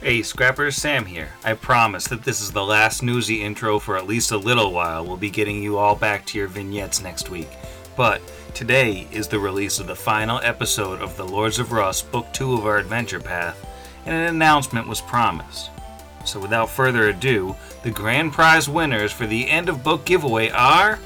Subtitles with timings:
[0.00, 1.30] Hey, Scrappers, Sam here.
[1.42, 5.04] I promise that this is the last newsy intro for at least a little while.
[5.04, 7.48] We'll be getting you all back to your vignettes next week.
[7.96, 8.22] But
[8.54, 12.54] today is the release of the final episode of The Lords of Rust, Book 2
[12.54, 13.66] of our adventure path,
[14.06, 15.70] and an announcement was promised.
[16.24, 21.00] So without further ado, the grand prize winners for the end of book giveaway are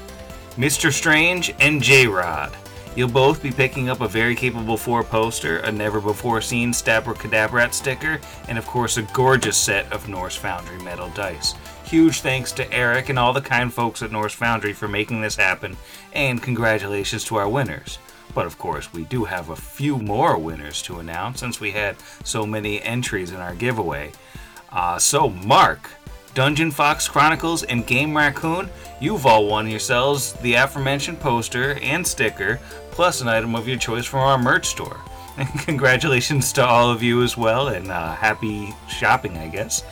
[0.51, 0.93] Mr.
[0.93, 2.55] Strange and J Rod.
[2.95, 7.15] You'll both be picking up a very capable 4 poster, a never before seen stabber
[7.15, 11.55] Stabra sticker, and of course a gorgeous set of Norse Foundry metal dice.
[11.85, 15.35] Huge thanks to Eric and all the kind folks at Norse Foundry for making this
[15.35, 15.75] happen,
[16.13, 17.97] and congratulations to our winners.
[18.35, 21.95] But of course, we do have a few more winners to announce since we had
[22.23, 24.11] so many entries in our giveaway.
[24.71, 25.89] Uh, so, Mark,
[26.33, 32.59] Dungeon Fox Chronicles, and Game Raccoon, you've all won yourselves the aforementioned poster and sticker
[32.93, 34.97] plus an item of your choice from our merch store.
[35.35, 39.83] And congratulations to all of you as well, and uh, happy shopping, I guess.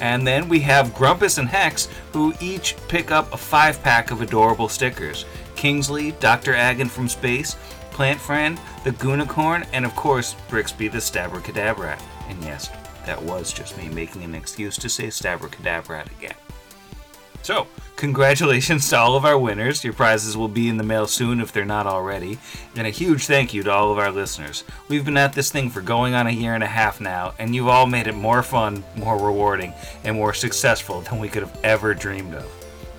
[0.00, 4.20] And then we have Grumpus and Hex, who each pick up a five pack of
[4.20, 6.54] adorable stickers Kingsley, Dr.
[6.54, 7.54] Agon from Space,
[7.92, 12.00] Plant Friend, the Goonicorn, and of course, Brixby the Stabracadabrat.
[12.28, 12.70] And yes,
[13.06, 16.39] that was just me making an excuse to say Stabracadabrat again.
[17.42, 19.82] So, congratulations to all of our winners.
[19.82, 22.38] Your prizes will be in the mail soon if they're not already.
[22.76, 24.64] And a huge thank you to all of our listeners.
[24.88, 27.54] We've been at this thing for going on a year and a half now, and
[27.54, 29.72] you've all made it more fun, more rewarding,
[30.04, 32.44] and more successful than we could have ever dreamed of.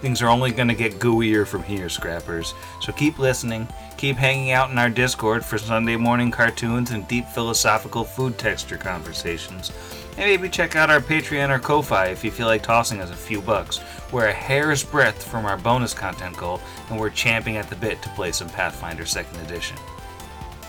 [0.01, 2.55] Things are only going to get gooier from here, Scrappers.
[2.81, 7.27] So keep listening, keep hanging out in our Discord for Sunday morning cartoons and deep
[7.27, 9.71] philosophical food texture conversations.
[10.17, 13.15] And maybe check out our Patreon or Ko-Fi if you feel like tossing us a
[13.15, 13.79] few bucks.
[14.11, 18.01] We're a hair's breadth from our bonus content goal, and we're champing at the bit
[18.01, 19.77] to play some Pathfinder 2nd Edition.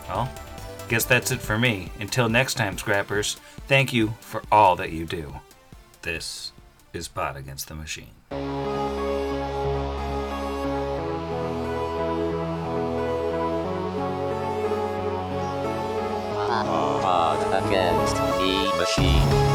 [0.08, 0.30] Well,
[0.88, 1.90] guess that's it for me.
[2.00, 3.34] Until next time, Scrappers,
[3.66, 5.34] thank you for all that you do.
[6.02, 6.52] This
[6.92, 8.10] is Pod Against the Machine.
[17.52, 18.16] Against
[18.82, 19.51] Machine.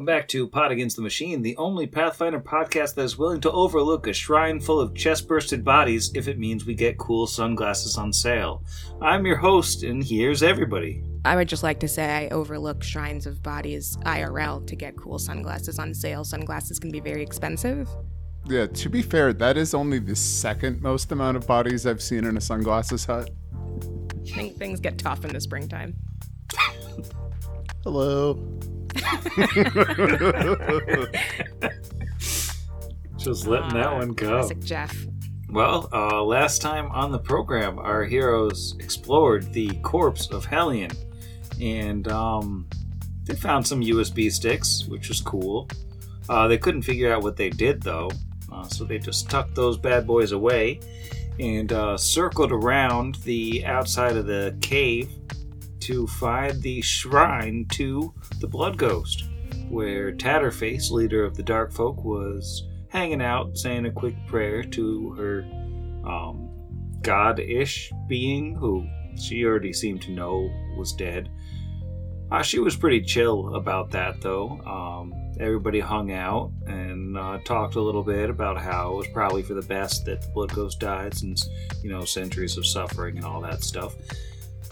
[0.00, 3.52] Welcome back to Pod Against the Machine, the only Pathfinder podcast that is willing to
[3.52, 7.98] overlook a shrine full of chest bursted bodies if it means we get cool sunglasses
[7.98, 8.64] on sale.
[9.02, 11.04] I'm your host, and here's everybody.
[11.26, 15.18] I would just like to say I overlook shrines of bodies IRL to get cool
[15.18, 16.24] sunglasses on sale.
[16.24, 17.86] Sunglasses can be very expensive.
[18.46, 22.24] Yeah, to be fair, that is only the second most amount of bodies I've seen
[22.24, 23.28] in a sunglasses hut.
[24.24, 25.94] I think things get tough in the springtime.
[27.84, 28.42] Hello.
[33.16, 34.38] Just letting that one go.
[34.38, 35.06] Classic Jeff.
[35.48, 40.90] Well, uh, last time on the program, our heroes explored the corpse of Hellion,
[41.60, 42.68] and um,
[43.24, 45.68] they found some USB sticks, which was cool.
[46.28, 48.10] Uh, they couldn't figure out what they did though,
[48.52, 50.80] uh, so they just tucked those bad boys away
[51.40, 55.10] and uh, circled around the outside of the cave
[55.80, 59.24] to find the shrine to the Blood Ghost,
[59.68, 65.10] where Tatterface, leader of the Dark Folk, was hanging out, saying a quick prayer to
[65.12, 65.42] her
[66.08, 66.50] um,
[67.02, 68.86] god-ish being, who
[69.16, 71.30] she already seemed to know was dead.
[72.30, 74.60] Uh, she was pretty chill about that, though.
[74.60, 79.42] Um, everybody hung out and uh, talked a little bit about how it was probably
[79.42, 81.48] for the best that the Blood Ghost died, since
[81.82, 83.94] you know centuries of suffering and all that stuff.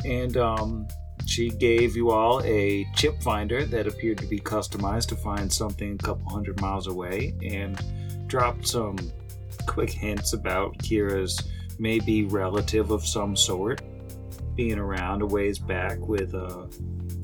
[0.04, 0.86] And um,
[1.28, 5.93] she gave you all a chip finder that appeared to be customized to find something
[5.94, 7.81] a couple hundred miles away, and
[8.27, 8.97] dropped some
[9.66, 11.41] quick hints about Kira's
[11.78, 13.83] maybe relative of some sort
[14.54, 16.69] being around a ways back with a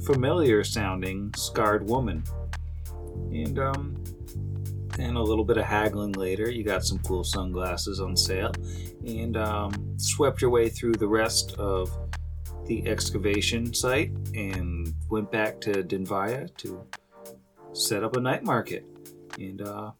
[0.05, 2.23] familiar sounding scarred woman.
[3.33, 4.05] And um
[4.99, 8.53] and a little bit of haggling later, you got some cool sunglasses on sale
[9.07, 11.91] and um, swept your way through the rest of
[12.67, 16.85] the excavation site and went back to Denvaya to
[17.73, 18.85] set up a night market.
[19.39, 19.93] And uh,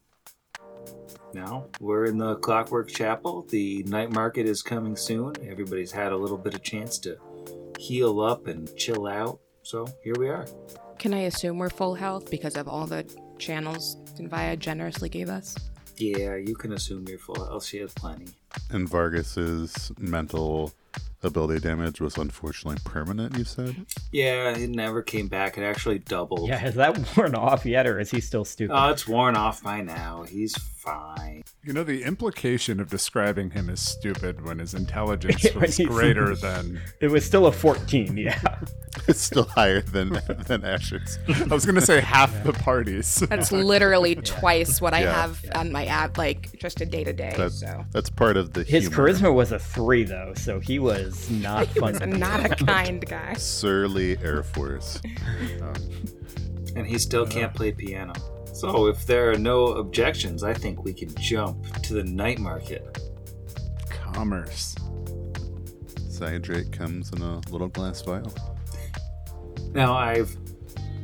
[1.33, 3.45] now we're in the Clockwork Chapel.
[3.49, 5.33] The night market is coming soon.
[5.47, 7.17] Everybody's had a little bit of chance to
[7.77, 9.39] heal up and chill out.
[9.63, 10.45] So here we are.
[10.97, 13.05] Can I assume we're full health because of all the
[13.37, 15.55] channels Denvaya generously gave us?
[15.97, 17.65] Yeah, you can assume you're full health.
[17.65, 18.27] She has plenty.
[18.69, 20.73] And Vargas's mental
[21.25, 23.85] ability damage was unfortunately permanent, you said?
[24.11, 25.57] Yeah, it never came back.
[25.57, 26.47] It actually doubled.
[26.49, 28.73] Yeah, has that worn off yet, or is he still stupid?
[28.75, 30.23] Oh, it's worn off by now.
[30.23, 31.43] He's fine.
[31.63, 36.79] You know, the implication of describing him as stupid when his intelligence was greater than.
[37.01, 38.39] it was still a 14, yeah.
[39.07, 41.19] It's still higher than than Asher's.
[41.27, 43.15] I was going to say half the parties.
[43.29, 45.13] That's literally twice what I Yeah.
[45.21, 47.33] have on my app, like just a day to day.
[47.35, 49.09] That's So that's part of the His humor.
[49.09, 53.05] charisma was a 3, though, so he was not he fun was not a kind
[53.05, 53.33] guy.
[53.33, 55.01] Surly Air Force.
[56.75, 58.11] And he still can't play piano.
[58.51, 62.99] So, if there are no objections, I think we can jump to the night market.
[63.89, 64.75] Commerce.
[66.09, 68.33] Cydrate comes in a little glass vial.
[69.71, 70.35] Now, I've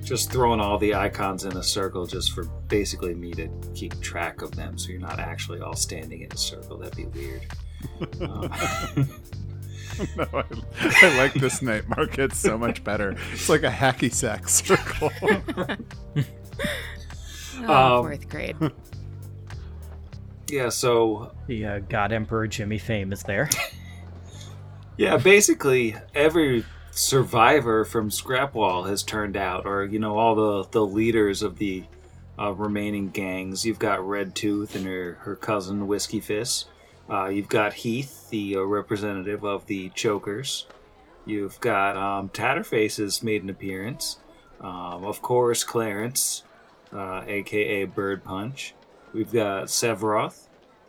[0.03, 4.41] just thrown all the icons in a circle just for basically me to keep track
[4.41, 6.77] of them so you're not actually all standing in a circle.
[6.77, 7.45] That'd be weird.
[8.21, 9.09] Um,
[10.17, 10.43] No, I,
[11.01, 13.15] I like this night market so much better.
[13.33, 15.11] It's like a hacky sack circle.
[17.63, 18.55] Oh, Um, fourth grade.
[20.49, 23.49] yeah, so The uh, God Emperor Jimmy Fame is there.
[24.97, 30.85] Yeah, basically every survivor from Scrapwall has turned out, or you know, all the the
[30.85, 31.85] leaders of the
[32.37, 33.65] uh, remaining gangs.
[33.65, 36.67] You've got Red Tooth and her her cousin Whiskey Fist.
[37.09, 40.65] Uh, you've got Heath, the uh, representative of the Chokers.
[41.25, 44.17] You've got um, Tatterface has made an appearance.
[44.59, 46.43] Um, of course, Clarence,
[46.91, 48.73] uh, aka Bird Punch.
[49.13, 50.47] We've got Sevroth,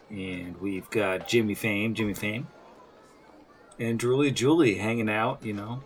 [0.09, 1.95] and we've got Jimmy Fame.
[1.95, 2.47] Jimmy Fame
[3.79, 5.83] and Julie Julie hanging out, you know.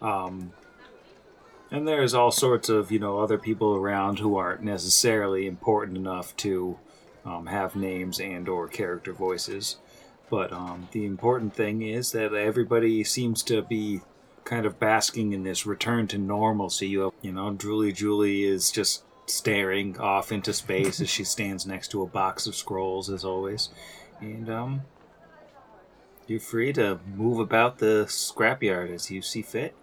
[0.00, 0.52] Um,
[1.70, 6.36] and there's all sorts of, you know, other people around who aren't necessarily important enough
[6.38, 6.78] to
[7.24, 9.78] um, have names and or character voices.
[10.30, 14.00] But um, the important thing is that everybody seems to be
[14.44, 16.88] kind of basking in this return to normalcy.
[16.88, 21.88] You, you know, Julie Julie is just staring off into space as she stands next
[21.88, 23.68] to a box of scrolls, as always.
[24.20, 24.82] And um,
[26.26, 29.74] you're free to move about the scrapyard as you see fit.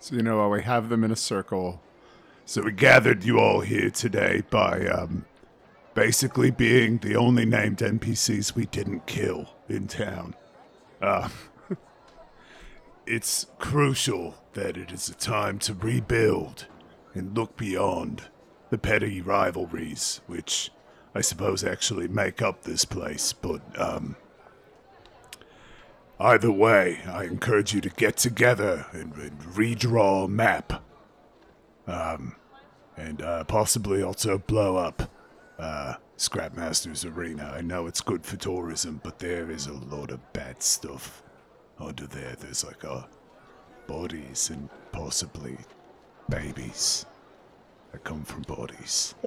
[0.00, 1.80] So, you know, we have them in a circle.
[2.44, 5.24] So, we gathered you all here today by um,
[5.94, 10.34] basically being the only named NPCs we didn't kill in town.
[11.00, 11.28] Uh,
[13.06, 16.66] it's crucial that it is a time to rebuild
[17.14, 18.24] and look beyond
[18.70, 20.70] the petty rivalries, which
[21.14, 24.16] I suppose actually make up this place, but um,
[26.22, 30.80] Either way, I encourage you to get together and, and redraw a map.
[31.88, 32.36] Um,
[32.96, 35.10] and uh, possibly also blow up
[35.62, 37.54] uh, Scrapmaster's Arena.
[37.56, 41.22] I know it's good for tourism, but there is a lot of bad stuff
[41.78, 42.34] under there.
[42.38, 43.02] There's like uh,
[43.86, 45.56] bodies and possibly
[46.28, 47.06] babies
[47.92, 49.14] that come from bodies.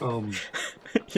[0.00, 0.30] Um,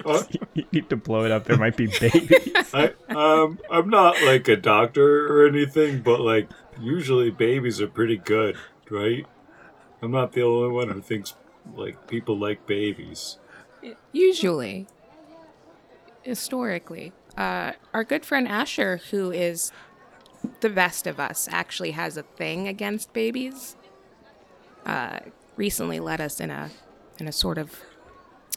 [0.54, 1.44] you need to blow it up.
[1.44, 2.72] There might be babies.
[2.72, 6.48] I um, I'm not like a doctor or anything, but like
[6.80, 8.56] usually babies are pretty good,
[8.90, 9.26] right?
[10.00, 11.34] I'm not the only one who thinks
[11.74, 13.36] like people like babies.
[14.12, 14.86] Usually,
[16.22, 19.72] historically, uh, our good friend Asher, who is
[20.60, 23.76] the best of us, actually has a thing against babies.
[24.84, 25.20] Uh,
[25.56, 26.70] recently led us in a
[27.18, 27.80] in a sort of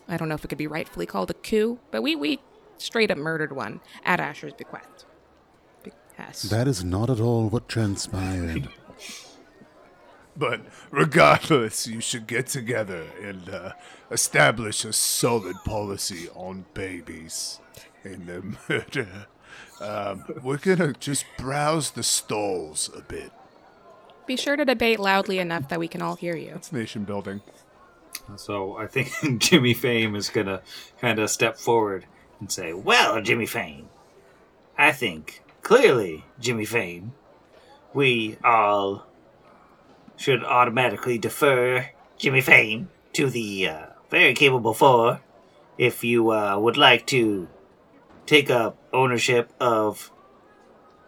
[0.08, 2.40] I don't know if it could be rightfully called a coup, but we we
[2.78, 5.06] straight up murdered one at Asher's bequest.
[5.84, 6.50] Behest.
[6.50, 8.70] That is not at all what transpired.
[10.40, 13.74] But regardless, you should get together and uh,
[14.10, 17.60] establish a solid policy on babies
[18.06, 19.28] and their murder.
[19.82, 23.32] Um, we're gonna just browse the stalls a bit.
[24.26, 26.54] Be sure to debate loudly enough that we can all hear you.
[26.56, 27.42] It's nation building.
[28.38, 30.62] So I think Jimmy Fame is gonna
[31.02, 32.06] kind of step forward
[32.40, 33.90] and say, "Well, Jimmy Fame,
[34.78, 37.14] I think clearly, Jimmy Fame,
[37.94, 39.09] we all
[40.20, 45.22] should automatically defer Jimmy Fame to the uh, very capable four.
[45.78, 47.48] If you uh, would like to
[48.26, 50.12] take up ownership of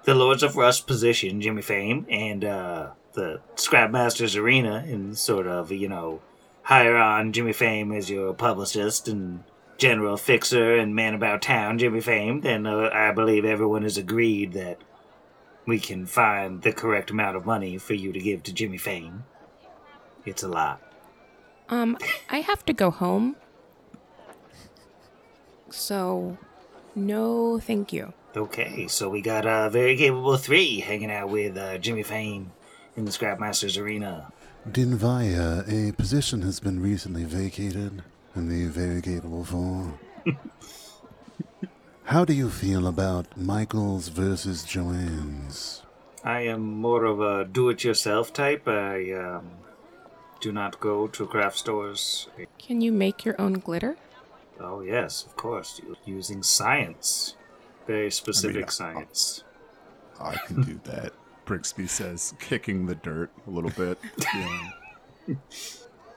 [0.06, 5.72] the Lords of Rust position, Jimmy Fame, and uh, the Scrapmasters Arena, and sort of,
[5.72, 6.22] you know,
[6.64, 9.44] hire on Jimmy Fame as your publicist and
[9.78, 14.54] general fixer and man about town, Jimmy Fame, then uh, I believe everyone has agreed
[14.54, 14.78] that
[15.66, 19.26] we can find the correct amount of money for you to give to Jimmy Fame.
[20.26, 20.82] It's a lot.
[21.70, 21.98] Um,
[22.30, 23.36] I have to go home.
[25.70, 26.38] So,
[26.96, 28.14] no, thank you.
[28.36, 32.52] Okay, so we got uh, very capable three hanging out with uh, Jimmy Fame
[32.96, 34.32] in the Scrapmasters arena.
[34.70, 38.04] Dinvaya, a position has been recently vacated
[38.36, 40.00] in the very capable four.
[42.06, 45.84] How do you feel about Michaels versus Joanne's?
[46.24, 48.68] I am more of a do-it-yourself type.
[48.68, 49.52] I um,
[50.40, 52.28] do not go to craft stores.
[52.60, 53.98] Can you make your own glitter?
[54.60, 57.36] Oh yes, of course, using science,
[57.88, 59.44] very specific uh, science.
[60.20, 61.14] I can do that.
[61.46, 63.98] Brixby says, kicking the dirt a little bit.
[65.28, 65.36] Yeah.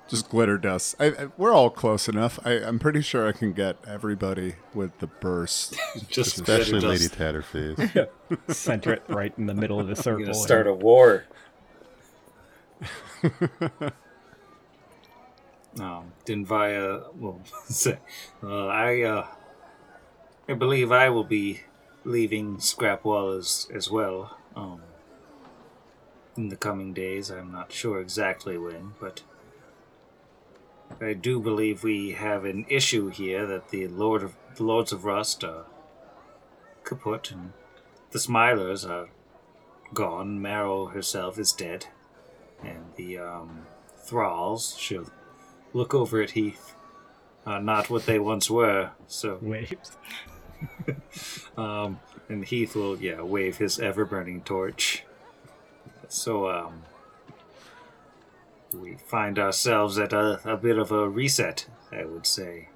[0.06, 0.96] Just glitter dust.
[1.00, 2.38] I, I, we're all close enough.
[2.44, 5.76] I, I'm pretty sure I can get everybody with the burst.
[6.08, 7.18] Just Especially glitter Lady dust.
[7.18, 8.08] Tatterface.
[8.54, 10.26] Center it right in the middle of the circle.
[10.26, 11.24] gonna start a war.
[15.80, 17.98] um, Dinvaya will say,
[18.42, 19.26] uh, "I, uh,
[20.46, 21.60] I believe I will be
[22.04, 24.36] leaving Scrapwall as as well.
[24.54, 24.82] Um,
[26.36, 29.22] in the coming days, I'm not sure exactly when, but."
[31.00, 35.04] I do believe we have an issue here that the Lord of the Lords of
[35.04, 35.64] Rust are
[36.84, 37.52] kaput and
[38.12, 39.08] the Smilers are
[39.92, 40.40] gone.
[40.40, 41.86] Marrow herself is dead.
[42.62, 43.66] And the um,
[43.98, 45.10] thralls, she'll
[45.72, 46.74] look over at Heath,
[47.44, 48.90] are not what they once were.
[49.06, 49.96] So, Waves.
[51.56, 55.04] um, and Heath will, yeah, wave his ever burning torch.
[56.08, 56.84] So, um,
[58.74, 62.68] we find ourselves at a, a bit of a reset, I would say.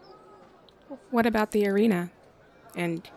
[1.11, 2.11] What about the arena?
[2.75, 3.09] And,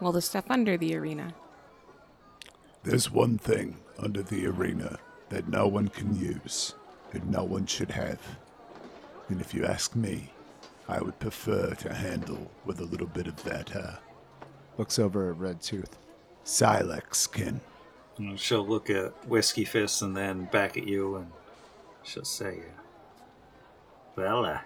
[0.00, 1.34] well, the stuff under the arena?
[2.82, 6.74] There's one thing under the arena that no one can use,
[7.12, 8.20] and no one should have.
[9.28, 10.30] And if you ask me,
[10.88, 13.96] I would prefer to handle with a little bit of that, uh,
[14.76, 15.96] Looks over at Red Tooth.
[16.42, 17.60] Silex skin.
[18.18, 21.30] And she'll look at Whiskey Fist and then back at you, and
[22.04, 22.82] she'll say, uh,
[24.16, 24.60] "Well, uh,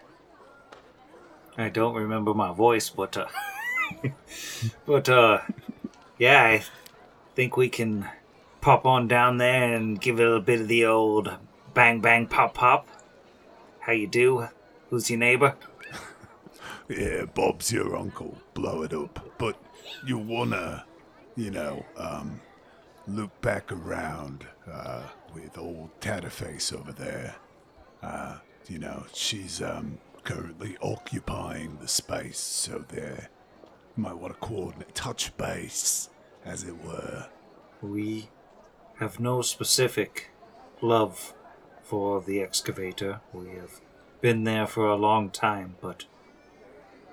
[1.57, 3.27] I don't remember my voice, but uh,
[4.87, 5.41] but uh,
[6.19, 6.65] yeah, I
[7.35, 8.09] think we can
[8.61, 11.31] pop on down there and give it a little bit of the old
[11.75, 12.89] bang bang pop pop.
[13.81, 14.49] How you do?
[14.91, 15.55] Who's your neighbor?
[16.89, 18.39] Yeah, Bob's your uncle.
[18.55, 19.35] Blow it up.
[19.37, 19.61] But
[20.07, 20.87] you wanna,
[21.37, 22.41] you know, um,
[23.07, 25.03] look back around uh,
[25.35, 27.37] with old Tatterface over there.
[28.03, 33.29] Uh, you know, she's um, currently occupying the space, so there.
[33.97, 36.09] Might want to coordinate, touch base,
[36.45, 37.27] as it were.
[37.83, 38.29] We
[39.01, 40.31] have no specific
[40.81, 41.35] love
[41.83, 43.21] for the excavator.
[43.33, 43.81] We have
[44.21, 46.05] been there for a long time, but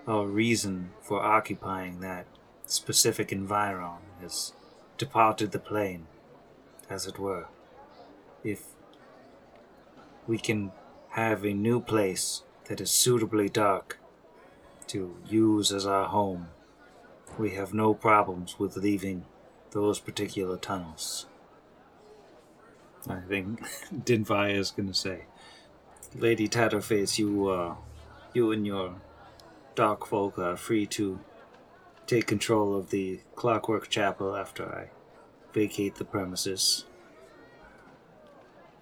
[0.07, 2.27] our reason for occupying that
[2.65, 4.53] specific environ has
[4.97, 6.07] departed the plane,
[6.89, 7.47] as it were.
[8.45, 8.61] If
[10.27, 10.71] we can
[11.09, 13.97] have a new place that is suitably dark
[14.87, 16.49] to use as our home,
[17.39, 19.25] we have no problems with leaving
[19.71, 21.25] those particular tunnels.
[23.09, 23.61] I think
[23.91, 25.25] Dinvaya is going to say,
[26.13, 27.75] Lady Tatterface, you, uh,
[28.35, 28.93] you and your
[29.73, 31.19] dark folk are free to
[32.05, 34.89] take control of the Clockwork Chapel after I
[35.51, 36.85] vacate the premises.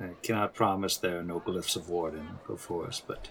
[0.04, 3.30] I cannot promise there are no glyphs of warding before us, but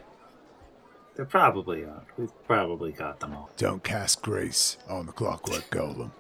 [1.17, 2.07] there probably aren't.
[2.17, 3.51] We've probably got them all.
[3.57, 6.13] Don't cast grace on the clockwork golem.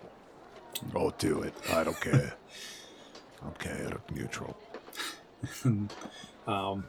[0.94, 1.54] Or do it.
[1.70, 2.34] I don't care.
[3.44, 4.56] I'm chaotic neutral.
[6.46, 6.86] um,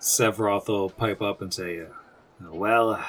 [0.00, 1.86] Sevroth will pipe up and say, uh,
[2.52, 3.04] "Well, uh,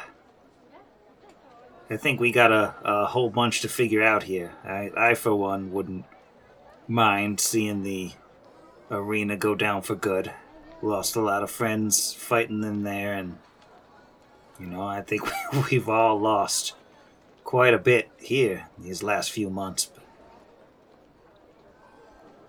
[1.89, 4.53] I think we got a, a whole bunch to figure out here.
[4.63, 6.05] I, I, for one, wouldn't
[6.87, 8.11] mind seeing the
[8.89, 10.31] arena go down for good.
[10.81, 13.37] Lost a lot of friends fighting in there, and
[14.59, 15.23] you know, I think
[15.71, 16.73] we've all lost
[17.43, 19.85] quite a bit here these last few months.
[19.85, 20.03] But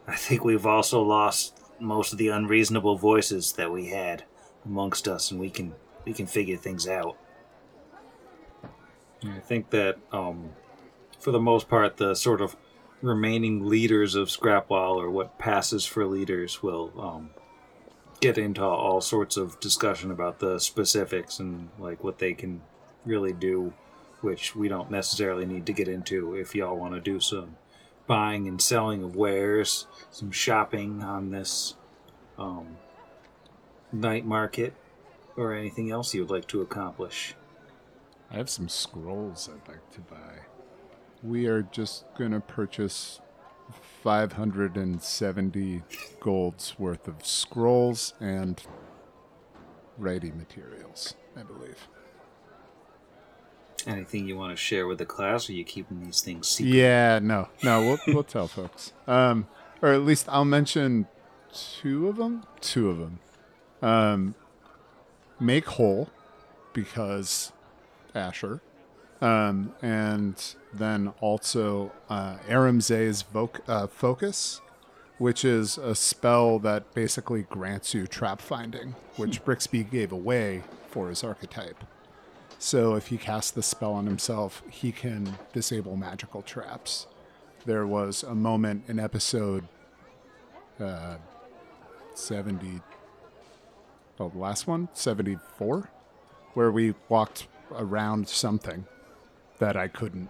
[0.07, 4.25] I think we've also lost most of the unreasonable voices that we had
[4.65, 7.17] amongst us, and we can we can figure things out.
[9.25, 10.51] I think that, um,
[11.19, 12.57] for the most part, the sort of
[13.03, 17.31] remaining leaders of Scrapwall, or what passes for leaders, will um,
[18.21, 22.61] get into all sorts of discussion about the specifics and like what they can
[23.05, 23.73] really do,
[24.21, 27.57] which we don't necessarily need to get into if y'all want to do some
[28.07, 31.75] buying and selling of wares, some shopping on this
[32.39, 32.79] um,
[33.93, 34.75] night market,
[35.37, 37.35] or anything else you would like to accomplish.
[38.31, 40.48] I have some scrolls I'd like to buy.
[41.23, 43.21] We are just gonna purchase
[44.03, 45.83] 570
[46.21, 48.63] gold's worth of scrolls and
[49.97, 51.89] writing materials, I believe.
[53.87, 56.75] Anything you want to share with the class, or are you keeping these things secret?
[56.75, 58.93] Yeah, no, no, we'll we'll tell folks.
[59.07, 59.47] Um,
[59.81, 61.07] or at least I'll mention
[61.53, 62.45] two of them.
[62.61, 63.21] Two of them.
[63.81, 64.35] Um,
[65.41, 66.11] make whole
[66.73, 67.53] because
[68.15, 68.61] Asher.
[69.21, 74.61] Um, and then also uh, Aram Zey's voc- uh, focus,
[75.19, 81.09] which is a spell that basically grants you trap finding, which Brixby gave away for
[81.09, 81.83] his archetype.
[82.61, 87.07] So if he casts the spell on himself, he can disable magical traps.
[87.67, 89.67] There was a moment in episode
[90.81, 91.17] uh,
[92.15, 92.81] 70,
[94.21, 95.91] oh, the last one, 74,
[96.55, 98.87] where we walked around something
[99.59, 100.29] that I couldn't,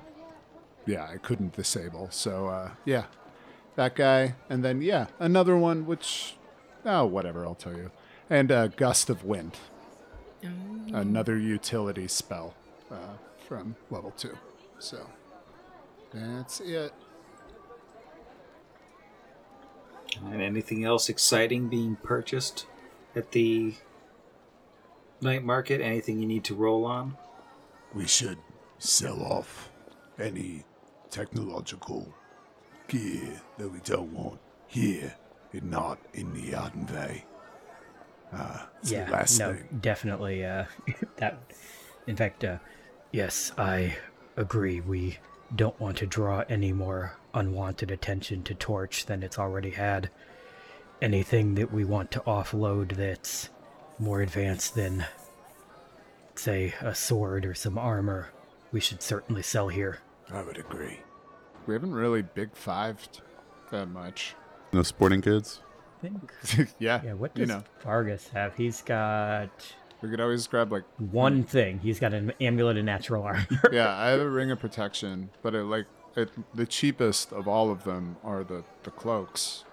[0.87, 2.09] yeah, I couldn't disable.
[2.11, 3.05] So, uh, yeah,
[3.77, 4.35] that guy.
[4.49, 6.35] And then, yeah, another one, which,
[6.85, 7.91] oh, whatever, I'll tell you.
[8.31, 9.57] And uh, Gust of Wind
[10.93, 12.55] another utility spell
[12.91, 13.17] uh,
[13.47, 14.37] from level two.
[14.79, 15.07] So
[16.13, 16.93] that's it.
[20.25, 22.67] And anything else exciting being purchased
[23.15, 23.75] at the
[25.21, 25.81] night market?
[25.81, 27.17] Anything you need to roll on?
[27.95, 28.39] We should
[28.79, 29.71] sell off
[30.19, 30.65] any
[31.11, 32.13] technological
[32.89, 35.15] gear that we don't want here
[35.53, 37.23] and not in the Ardenvay.
[38.33, 39.09] Uh, yeah,
[39.39, 39.79] no, thing.
[39.81, 40.45] definitely.
[40.45, 40.65] Uh,
[41.17, 41.39] that,
[42.07, 42.59] in fact, uh,
[43.13, 43.97] yes, I
[44.37, 44.81] agree.
[44.81, 45.19] We
[45.55, 50.11] don't want to draw any more unwanted attention to Torch than it's already had.
[51.01, 53.49] Anything that we want to offload that's
[53.99, 55.07] more advanced than,
[56.35, 58.31] say, a sword or some armor,
[58.73, 60.01] we should certainly sell here.
[60.31, 61.01] I would agree.
[61.67, 63.21] We haven't really big fived
[63.71, 64.35] that much.
[64.73, 65.61] No sporting goods.
[65.99, 66.69] I think.
[66.79, 68.55] yeah, Yeah, what you does know, Vargas have?
[68.57, 69.51] He's got
[70.01, 71.81] we could always grab like one thing.
[71.81, 73.47] He's got an amulet of natural armor.
[73.73, 77.71] yeah, I have a ring of protection, but it like it, the cheapest of all
[77.71, 79.65] of them are the the cloaks.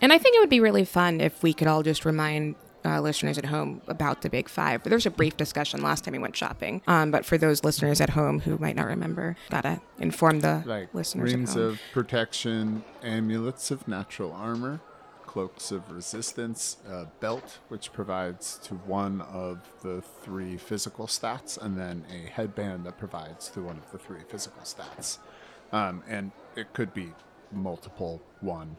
[0.00, 3.00] And I think it would be really fun if we could all just remind uh,
[3.00, 4.82] listeners at home about the Big Five.
[4.82, 8.00] There was a brief discussion last time we went shopping, um, but for those listeners
[8.00, 11.70] at home who might not remember, gotta inform the like listeners rings at home.
[11.70, 14.80] of protection, amulets of natural armor,
[15.26, 21.76] cloaks of resistance, a belt which provides to one of the three physical stats, and
[21.78, 25.18] then a headband that provides to one of the three physical stats.
[25.70, 27.12] Um, and it could be
[27.52, 28.76] multiple, one,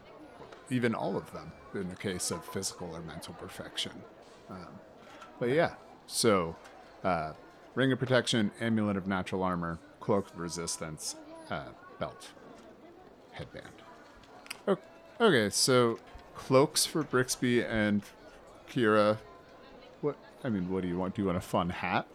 [0.70, 3.92] even all of them in the case of physical or mental perfection.
[4.48, 4.68] Um,
[5.38, 5.74] but yeah,
[6.06, 6.56] so
[7.04, 7.32] uh,
[7.74, 11.16] ring of protection, amulet of natural armor, cloak of resistance,
[11.50, 12.28] uh, belt,
[13.32, 13.66] headband.
[15.20, 15.98] Okay, so
[16.34, 18.02] cloaks for Brixby and
[18.70, 19.18] Kira.
[20.00, 20.16] What?
[20.42, 21.14] I mean, what do you want?
[21.14, 22.06] Do you want a fun hat?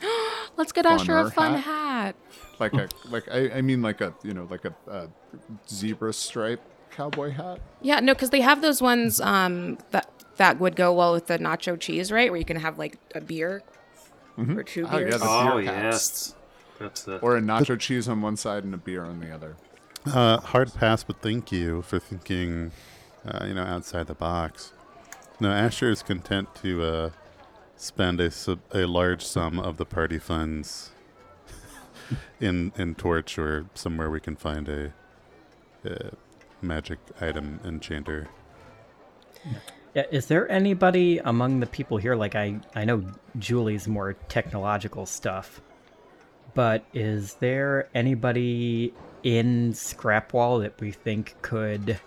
[0.56, 1.62] Let's get Asher a fun hat?
[1.62, 2.16] hat.
[2.58, 5.08] Like a like I, I mean like a you know like a, a
[5.68, 6.62] zebra stripe
[7.00, 7.60] cowboy hat.
[7.80, 11.38] Yeah, no, because they have those ones um, that that would go well with the
[11.38, 12.30] nacho cheese, right?
[12.30, 13.62] Where you can have like a beer
[14.38, 15.20] or two Oh, yeah, beers.
[15.20, 15.82] the Oh beer caps.
[15.82, 16.34] yes,
[16.78, 17.18] that's the.
[17.18, 19.56] Or a nacho cheese on one side and a beer on the other.
[20.06, 22.70] Uh, hard pass, but thank you for thinking,
[23.26, 24.72] uh, you know, outside the box.
[25.40, 27.10] No, Asher is content to uh,
[27.76, 30.90] spend a, sub- a large sum of the party funds
[32.40, 34.92] in in Torch or somewhere we can find a,
[35.84, 36.12] a
[36.62, 38.28] magic item enchanter.
[39.94, 42.14] Yeah, is there anybody among the people here?
[42.14, 43.04] Like, I, I know
[43.38, 45.60] Julie's more technological stuff,
[46.54, 51.98] but is there anybody in Scrapwall that we think could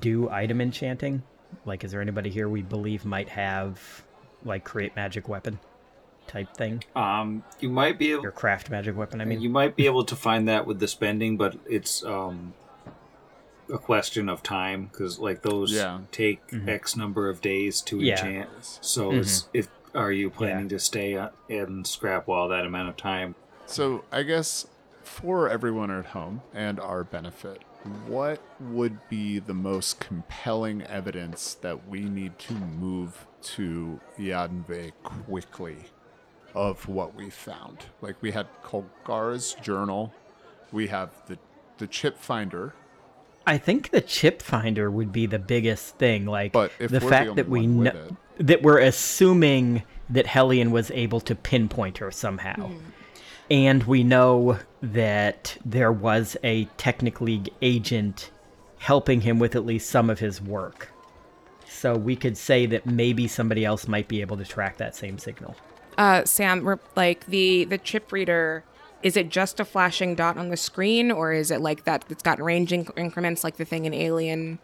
[0.00, 1.22] do item enchanting?
[1.64, 4.04] Like, is there anybody here we believe might have,
[4.44, 5.58] like, create magic weapon
[6.26, 6.82] type thing?
[6.96, 8.22] Um, you might be able.
[8.22, 9.40] your craft magic weapon, I mean?
[9.40, 12.54] you might be able to find that with the spending, but it's um
[13.72, 16.00] a question of time because like those Yeah.
[16.10, 18.12] take X number of days to Yeah.
[18.24, 18.48] enchant.
[18.80, 23.34] So it's, if are you planning to stay uh, scrap Scrapwall that amount of time?
[23.66, 24.66] So I guess
[25.02, 27.62] for everyone at home and our benefit,
[28.06, 35.76] what would be the most compelling evidence that we need to move to Iadenveigh quickly
[36.54, 37.86] of what we found?
[38.00, 40.12] Like we had Kolgar's journal,
[40.72, 41.38] we have the
[41.78, 42.74] the chip finder.
[43.48, 46.26] I think the chip finder would be the biggest thing.
[46.26, 47.90] Like But if the we're the fact that we one know
[48.38, 52.70] it- that we're assuming that Hellion was able to pinpoint her somehow,
[53.50, 58.30] and we know that there was a Technic League agent
[58.78, 60.90] helping him with at least some of his work.
[61.66, 65.18] So we could say that maybe somebody else might be able to track that same
[65.18, 65.56] signal.
[65.96, 68.62] Uh, Sam, like the the chip reader,
[69.02, 72.04] is it just a flashing dot on the screen, or is it like that?
[72.08, 74.58] It's got range inc- increments, like the thing in Alien,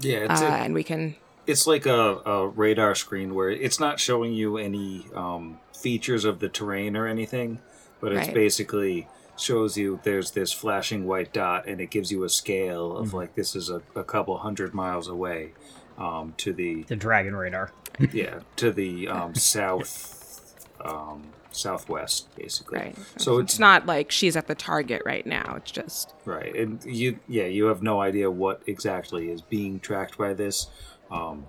[0.00, 1.16] Yeah, uh, a- and we can.
[1.46, 6.40] it's like a, a radar screen where it's not showing you any um, features of
[6.40, 7.60] the terrain or anything,
[8.00, 8.34] but it's Right.
[8.34, 13.14] basically shows you there's this flashing white dot and it gives you a scale of
[13.14, 15.52] like this is a, a couple hundred miles away
[15.96, 17.72] um, to the The Dragon Radar.
[18.12, 22.96] yeah to the um, south um, southwest basically Right.
[23.16, 25.54] so it's it's not like she's at the target right now.
[25.56, 30.16] It's just Right, and you, yeah, you have no idea what exactly is being tracked
[30.16, 30.68] by this.
[31.10, 31.46] Um,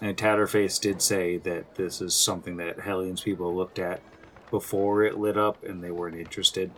[0.00, 4.00] and Tatterface did say that this is something that Hellions people looked at
[4.50, 6.70] before it lit up, and they weren't interested.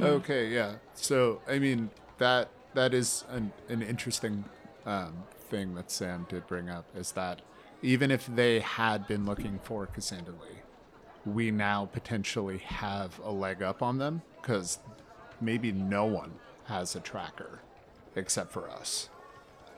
[0.00, 0.74] Okay, yeah.
[0.94, 4.44] So I mean that that is an an interesting
[4.86, 7.42] um, thing that Sam did bring up is that
[7.82, 10.57] even if they had been looking for Cassandra Lee,
[11.34, 14.78] we now potentially have a leg up on them because
[15.40, 16.32] maybe no one
[16.64, 17.60] has a tracker
[18.16, 19.08] except for us.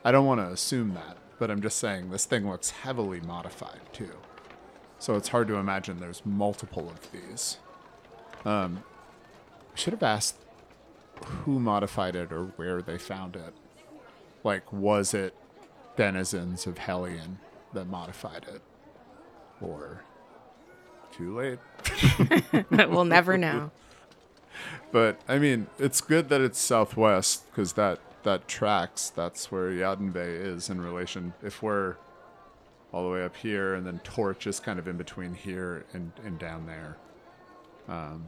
[0.05, 3.81] I don't want to assume that, but I'm just saying this thing looks heavily modified
[3.93, 4.13] too.
[4.99, 7.59] So it's hard to imagine there's multiple of these.
[8.45, 8.85] Um,
[9.75, 10.37] should have asked
[11.25, 13.55] who modified it or where they found it.
[14.43, 15.35] Like, was it
[15.97, 17.39] denizens of Hellion
[17.73, 18.63] that modified it?
[19.61, 20.03] Or
[21.21, 22.71] too late?
[22.91, 23.71] we'll never know.
[24.93, 29.09] But I mean, it's good that it's southwest because that that tracks.
[29.09, 31.33] That's where Iadenveigh is in relation.
[31.45, 31.95] If we're
[32.93, 36.11] all the way up here, and then Torch is kind of in between here and
[36.25, 36.97] and down there.
[37.89, 38.27] Um,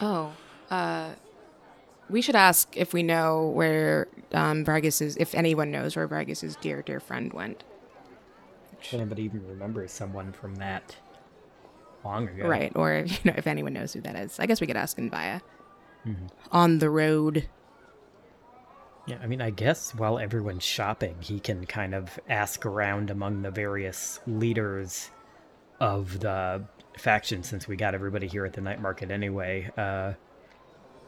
[0.00, 0.32] Oh,
[0.70, 1.10] uh,
[2.08, 6.82] we should ask if we know where um, Vargas's, if anyone knows where Vargas's dear,
[6.82, 7.64] dear friend went.
[8.80, 10.96] If anybody even remembers someone from that
[12.04, 12.46] long ago.
[12.46, 14.38] Right, or you know, if anyone knows who that is.
[14.40, 15.40] I guess we could ask Invia.
[16.52, 17.48] On the road.
[19.06, 23.42] Yeah, I mean, I guess while everyone's shopping, he can kind of ask around among
[23.42, 25.10] the various leaders
[25.80, 26.62] of the
[26.98, 29.70] faction since we got everybody here at the night market anyway.
[29.76, 30.12] Uh,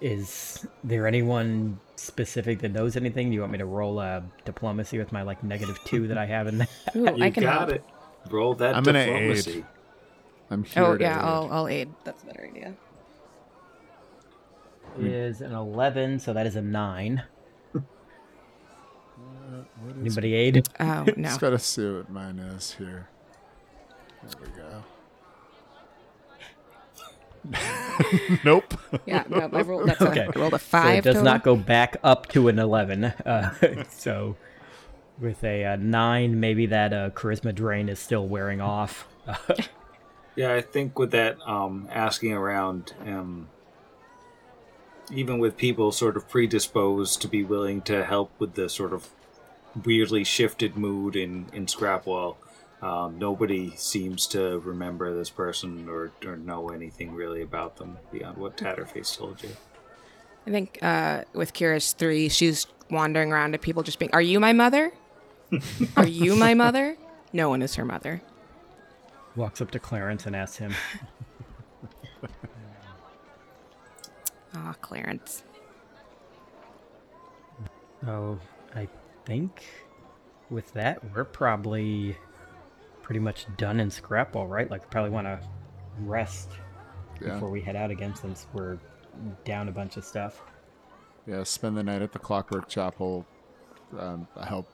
[0.00, 3.28] is there anyone specific that knows anything?
[3.30, 6.26] Do you want me to roll a diplomacy with my like negative two that I
[6.26, 6.68] have in that?
[6.96, 7.70] Ooh, You I can got help.
[7.70, 7.84] it.
[8.30, 9.64] Roll that I'm gonna diplomacy.
[10.46, 10.52] Aid.
[10.52, 10.84] I'm here.
[10.84, 11.24] Oh to yeah, aid.
[11.24, 11.88] I'll I'll aid.
[12.04, 12.74] That's a better idea.
[14.98, 17.22] Is an eleven, so that is a nine.
[20.00, 20.66] Anybody aid?
[20.80, 21.28] Oh no.
[21.28, 23.08] Just gotta see what mine is here.
[24.22, 24.82] There we go.
[28.44, 28.74] nope.
[29.06, 30.22] Yeah, no, I rolled, that's Okay.
[30.22, 30.98] a, I rolled a So five.
[30.98, 31.24] it does total.
[31.32, 33.04] not go back up to an 11.
[33.04, 34.34] Uh, so
[35.20, 39.06] with a, uh 9, maybe that uh, charisma drain is still wearing off.
[40.36, 43.48] Yeah, I think with that um, asking around, um,
[45.10, 49.08] even with people sort of predisposed to be willing to help with the sort of
[49.84, 52.36] weirdly shifted mood in in Scrapwall,
[52.82, 58.36] um, nobody seems to remember this person or, or know anything really about them beyond
[58.36, 59.50] what Tatterface told you.
[60.46, 64.38] I think uh, with Curious three, she's wandering around to people just being, "Are you
[64.38, 64.92] my mother?
[65.96, 66.96] Are you my mother?
[67.32, 68.20] No one is her mother."
[69.36, 70.72] Walks up to Clarence and asks him,
[74.54, 75.44] Ah, Clarence.
[78.06, 78.38] Oh,
[78.74, 78.88] I
[79.26, 79.64] think
[80.48, 82.16] with that, we're probably
[83.02, 84.70] pretty much done in Scrapwall, right?
[84.70, 85.38] Like, probably want to
[86.00, 86.50] rest
[87.20, 87.34] Yeah.
[87.34, 88.78] before we head out again since we're
[89.44, 90.42] down a bunch of stuff.
[91.26, 93.26] Yeah, spend the night at the Clockwork Chapel.
[93.98, 94.68] Um, help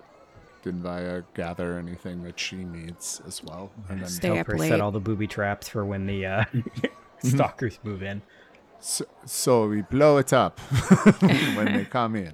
[0.65, 4.69] Dinvaya gather anything that she needs as well, and then Stay Help up her late.
[4.69, 6.45] set all the booby traps for when the uh,
[7.19, 8.23] stalkers move in.
[8.81, 10.59] so, so we blow it up
[11.21, 12.33] when they come in.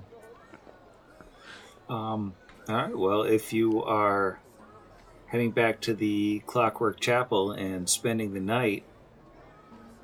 [1.88, 2.34] Um,
[2.68, 2.98] all right.
[2.98, 4.40] Well, if you are
[5.26, 8.84] heading back to the Clockwork Chapel and spending the night,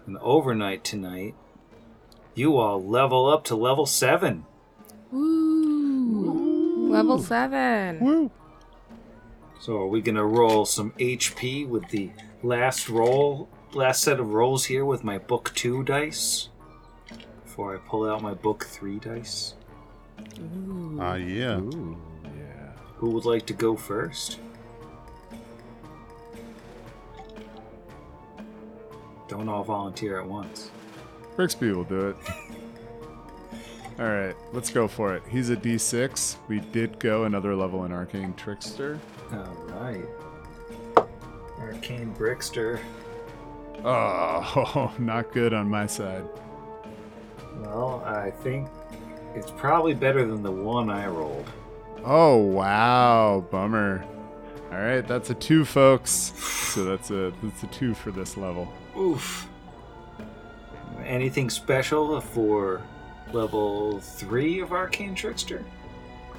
[0.07, 1.35] an overnight tonight,
[2.35, 4.45] you all level up to level seven.
[5.13, 6.44] Woo!
[6.95, 8.31] Level seven.
[9.59, 12.11] So, are we gonna roll some HP with the
[12.45, 16.51] last roll, last set of rolls here with my book two dice?
[17.43, 19.55] Before I pull out my book three dice,
[21.01, 21.59] Ah, yeah.
[21.59, 22.71] Ooh, yeah.
[22.97, 24.39] who would like to go first?
[29.27, 30.71] Don't all volunteer at once.
[31.37, 32.17] Brixby will do it.
[33.99, 35.23] All right, let's go for it.
[35.29, 36.37] He's a D6.
[36.49, 38.99] We did go another level in Arcane Trickster.
[39.33, 40.05] All right.
[41.61, 42.81] Arcane Brickster.
[43.85, 46.25] Oh, not good on my side.
[47.59, 48.69] Well, I think
[49.35, 51.49] it's probably better than the one I rolled.
[52.05, 54.05] Oh wow, bummer.
[54.73, 56.11] All right, that's a two, folks.
[56.11, 58.73] So that's a that's a two for this level.
[58.99, 59.49] Oof.
[61.05, 62.83] Anything special for
[63.35, 65.63] level three of Arcane Trickster?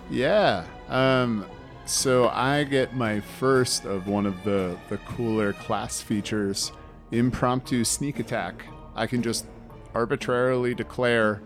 [0.09, 0.65] Yeah.
[0.89, 1.45] Um.
[1.85, 6.71] So I get my first of one of the the cooler class features,
[7.11, 8.65] impromptu sneak attack.
[8.95, 9.45] I can just
[9.93, 11.41] arbitrarily declare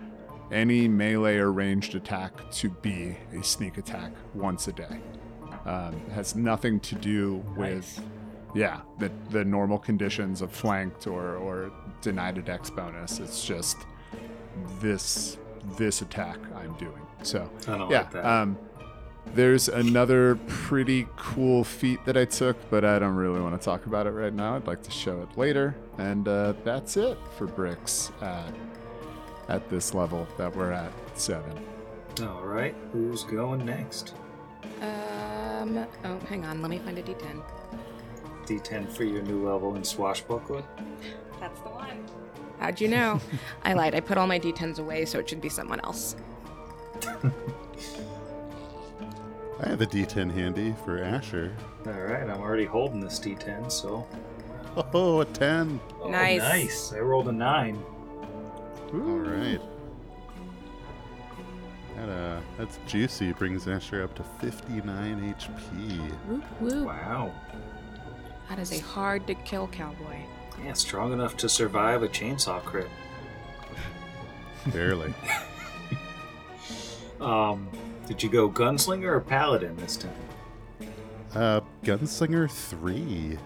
[0.51, 4.99] any melee or ranged attack to be a sneak attack once a day.
[5.65, 8.01] Um, it has nothing to do with,
[8.55, 13.19] yeah, the the normal conditions of flanked or or denied a dex bonus.
[13.19, 13.77] It's just
[14.79, 15.37] this
[15.77, 17.01] this attack I'm doing.
[17.23, 18.25] So I don't yeah, like that.
[18.25, 18.57] um,
[19.33, 23.85] there's another pretty cool feat that I took, but I don't really want to talk
[23.85, 24.55] about it right now.
[24.55, 28.53] I'd like to show it later, and uh, that's it for bricks at
[29.47, 31.53] at this level that we're at seven.
[32.21, 34.13] All right, who's going next?
[34.81, 35.85] Um.
[36.05, 36.61] Oh, hang on.
[36.61, 37.43] Let me find a D10.
[38.45, 40.63] D10 for your new level in Swashbuckler.
[41.39, 42.05] That's the one.
[42.59, 43.19] How'd you know?
[43.63, 43.95] I lied.
[43.95, 46.15] I put all my D10s away, so it should be someone else.
[49.61, 51.53] I have a D10 handy for Asher.
[51.85, 54.07] All right, I'm already holding this D10, so.
[54.93, 55.79] Oh, a 10.
[56.01, 56.39] Oh, Nice.
[56.41, 56.93] nice.
[56.93, 57.81] I rolled a nine.
[58.93, 59.59] All right.
[61.97, 63.33] That, uh, that's juicy.
[63.33, 65.97] Brings Asher up to 59 HP.
[66.27, 66.87] Whoop whoop.
[66.87, 67.33] Wow.
[68.47, 70.21] That is a hard to kill cowboy.
[70.65, 72.89] Yeah, strong enough to survive a chainsaw crit.
[74.73, 75.13] Barely.
[77.21, 77.69] Um,
[78.07, 80.13] did you go gunslinger or paladin this time?
[81.35, 83.37] uh, Gunslinger 3.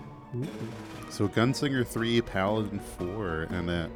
[1.10, 3.90] So Gunslinger 3, Paladin 4, and at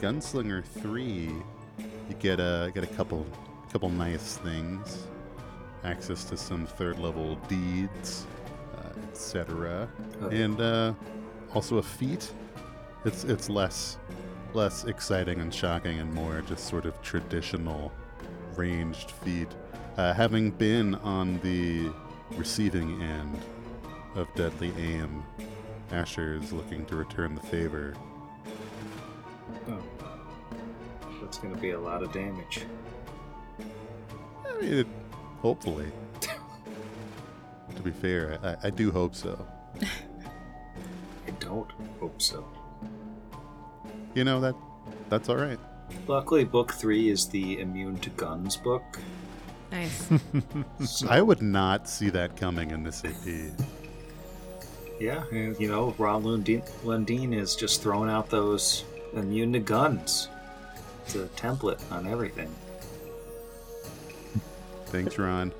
[0.00, 3.26] Gunslinger 3, you get a get a couple
[3.72, 5.08] couple nice things.
[5.82, 8.26] Access to some third level deeds,
[8.76, 9.88] uh, etc.
[10.22, 10.42] Okay.
[10.42, 10.94] And uh,
[11.54, 12.32] also a feat.
[13.04, 13.98] It's it's less
[14.52, 17.92] less exciting and shocking and more just sort of traditional
[18.56, 19.48] ranged feat.
[19.96, 21.90] Uh, having been on the
[22.36, 23.40] receiving end
[24.14, 25.24] of deadly aim,
[25.90, 27.94] Asher is looking to return the favor.
[29.68, 29.82] Oh.
[31.20, 32.62] That's gonna be a lot of damage.
[34.48, 34.86] I mean, it,
[35.40, 35.90] hopefully.
[36.20, 39.46] to be fair, I, I do hope so.
[41.54, 42.44] I don't hope so.
[44.14, 44.54] You know that
[45.08, 45.58] that's all right.
[46.08, 48.82] Luckily, book three is the immune to guns book.
[49.70, 50.08] Nice.
[50.84, 53.52] So, I would not see that coming in this AP.
[55.00, 60.28] yeah, and, you know, Ron Lundeen, Lundeen is just throwing out those immune to guns.
[61.04, 62.52] It's a template on everything.
[64.86, 65.52] Thanks, Ron.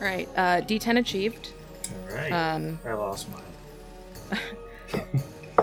[0.06, 0.28] right.
[0.36, 1.50] Uh, D10 achieved.
[1.90, 2.32] All right.
[2.32, 4.40] Um, I lost mine.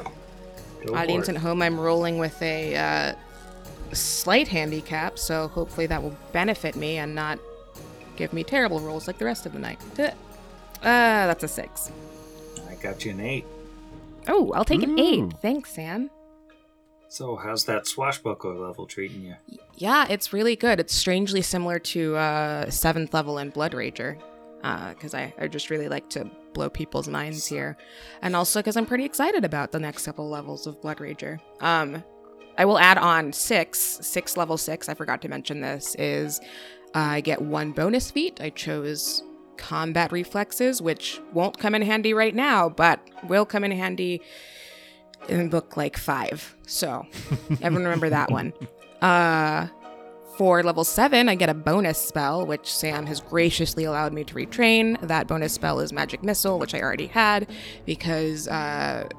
[0.94, 3.14] Audience at home, I'm rolling with a uh,
[3.94, 7.40] slight handicap, so hopefully that will benefit me and not
[8.16, 9.80] give me terrible rolls like the rest of the night.
[10.00, 10.08] Uh,
[10.82, 11.92] that's a six.
[12.70, 13.46] I got you an eight.
[14.28, 15.34] Oh, I'll take an eight.
[15.42, 16.10] Thanks, Sam.
[17.08, 19.36] So, how's that swashbuckler level treating you?
[19.76, 20.80] Yeah, it's really good.
[20.80, 24.18] It's strangely similar to uh, seventh level in Blood Rager,
[24.62, 27.78] because I, I just really like to blow people's minds here,
[28.22, 31.40] and also because I'm pretty excited about the next couple levels of Blood Rager.
[31.62, 32.04] Um,
[32.58, 34.90] I will add on six, six level six.
[34.90, 36.40] I forgot to mention this is
[36.94, 38.42] uh, I get one bonus feat.
[38.42, 39.24] I chose
[39.58, 44.22] combat reflexes, which won't come in handy right now, but will come in handy
[45.28, 46.56] in book like five.
[46.66, 47.06] So
[47.62, 48.54] everyone remember that one.
[49.02, 49.68] Uh,
[50.40, 54.34] for level 7, I get a bonus spell, which Sam has graciously allowed me to
[54.34, 54.98] retrain.
[55.02, 57.50] That bonus spell is Magic Missile, which I already had
[57.86, 59.10] because uh,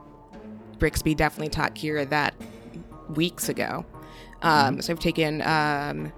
[0.79, 2.33] Brixby definitely taught Kira that
[3.15, 3.85] weeks ago.
[4.41, 6.11] Um, So I've taken um,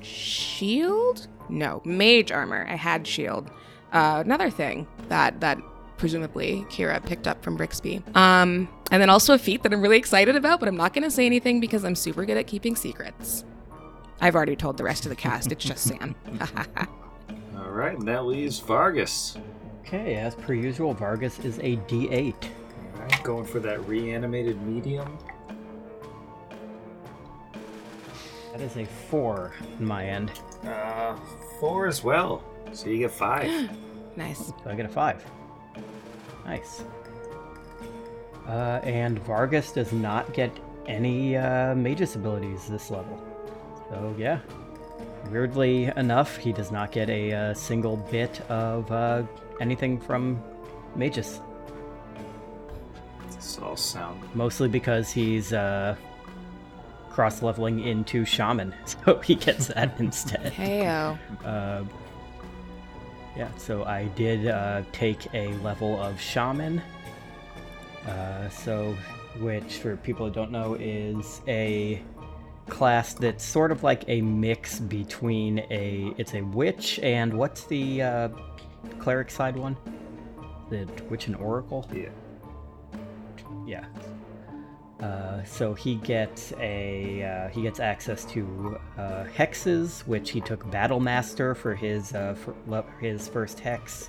[0.00, 1.28] Shield?
[1.50, 2.66] No, Mage Armor.
[2.66, 3.50] I had Shield.
[3.92, 5.58] Uh, another thing that that
[5.98, 8.02] presumably Kira picked up from Brixby.
[8.16, 11.04] Um, and then also a feat that I'm really excited about, but I'm not going
[11.04, 13.44] to say anything because I'm super good at keeping secrets.
[14.20, 15.52] I've already told the rest of the cast.
[15.52, 16.14] It's just Sam.
[17.56, 19.36] All right, and that leaves Vargas.
[19.80, 22.34] Okay, as per usual, Vargas is a D8.
[22.94, 25.18] Alright, going for that reanimated medium.
[28.52, 30.32] That is a four on my end.
[30.64, 31.16] Uh,
[31.60, 32.42] four as well.
[32.72, 33.70] So you get five.
[34.16, 34.46] Nice.
[34.46, 35.22] So I get a five.
[36.46, 36.82] Nice.
[38.48, 40.50] Uh, and Vargas does not get
[40.86, 43.22] any uh, Magus abilities this level.
[43.90, 44.40] So yeah,
[45.30, 49.22] weirdly enough, he does not get a, uh single bit of uh,
[49.60, 50.42] anything from
[50.94, 51.40] Magus.
[53.32, 54.22] this all sound.
[54.34, 55.94] Mostly because he's uh,
[57.10, 60.52] cross leveling into Shaman, so he gets that instead.
[60.52, 61.18] Heyo.
[61.44, 61.84] Uh,
[63.36, 66.80] yeah, so I did uh, take a level of Shaman.
[68.06, 68.96] Uh, so,
[69.40, 72.00] which for people who don't know is a
[72.68, 78.02] class that's sort of like a mix between a it's a witch and what's the
[78.02, 78.28] uh,
[78.98, 79.76] cleric side one?
[80.70, 81.88] The witch and oracle.
[81.92, 82.08] Yeah.
[83.66, 83.84] Yeah.
[85.00, 90.68] Uh, so he gets a uh, he gets access to uh, hexes, which he took
[90.70, 94.08] Battle Master for his uh, for his first hex,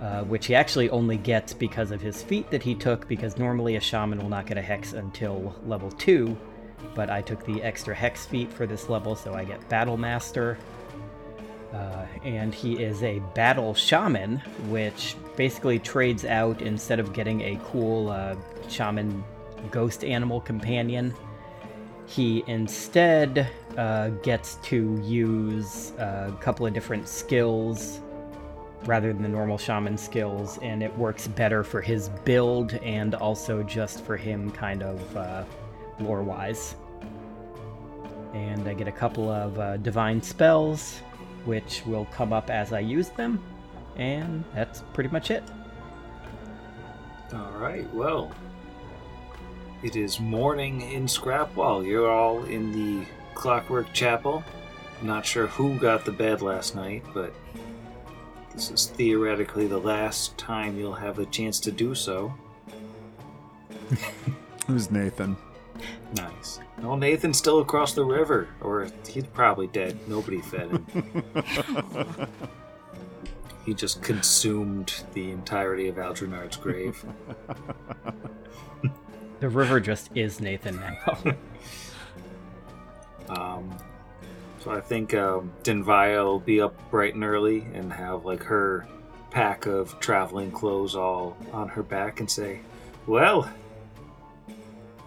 [0.00, 3.08] uh, which he actually only gets because of his feat that he took.
[3.08, 6.36] Because normally a shaman will not get a hex until level two,
[6.94, 10.58] but I took the extra hex feat for this level, so I get Battle Master.
[11.72, 17.58] Uh, and he is a battle shaman, which basically trades out instead of getting a
[17.64, 18.36] cool uh,
[18.68, 19.24] shaman
[19.70, 21.14] ghost animal companion.
[22.06, 28.00] He instead uh, gets to use a couple of different skills
[28.84, 33.62] rather than the normal shaman skills, and it works better for his build and also
[33.62, 35.44] just for him, kind of uh,
[35.98, 36.76] lore wise.
[38.34, 40.98] And I get a couple of uh, divine spells,
[41.44, 43.42] which will come up as I use them,
[43.96, 45.42] and that's pretty much it.
[47.32, 48.30] Alright, well.
[49.82, 51.84] It is morning in Scrapwall.
[51.84, 54.44] You're all in the Clockwork Chapel.
[55.02, 57.34] Not sure who got the bed last night, but
[58.54, 62.32] this is theoretically the last time you'll have a chance to do so.
[64.66, 65.36] Who's Nathan?
[66.16, 66.60] Nice.
[66.80, 69.98] Well, Nathan's still across the river, or he's probably dead.
[70.08, 71.24] Nobody fed him.
[73.64, 77.04] he just consumed the entirety of Aldrinard's grave.
[79.42, 81.34] The river just is Nathan now.
[83.28, 83.76] Um,
[84.60, 88.86] so I think um, Iadenveigh will be up bright and early and have like her
[89.30, 92.60] pack of traveling clothes all on her back and say,
[93.06, 93.50] "Well,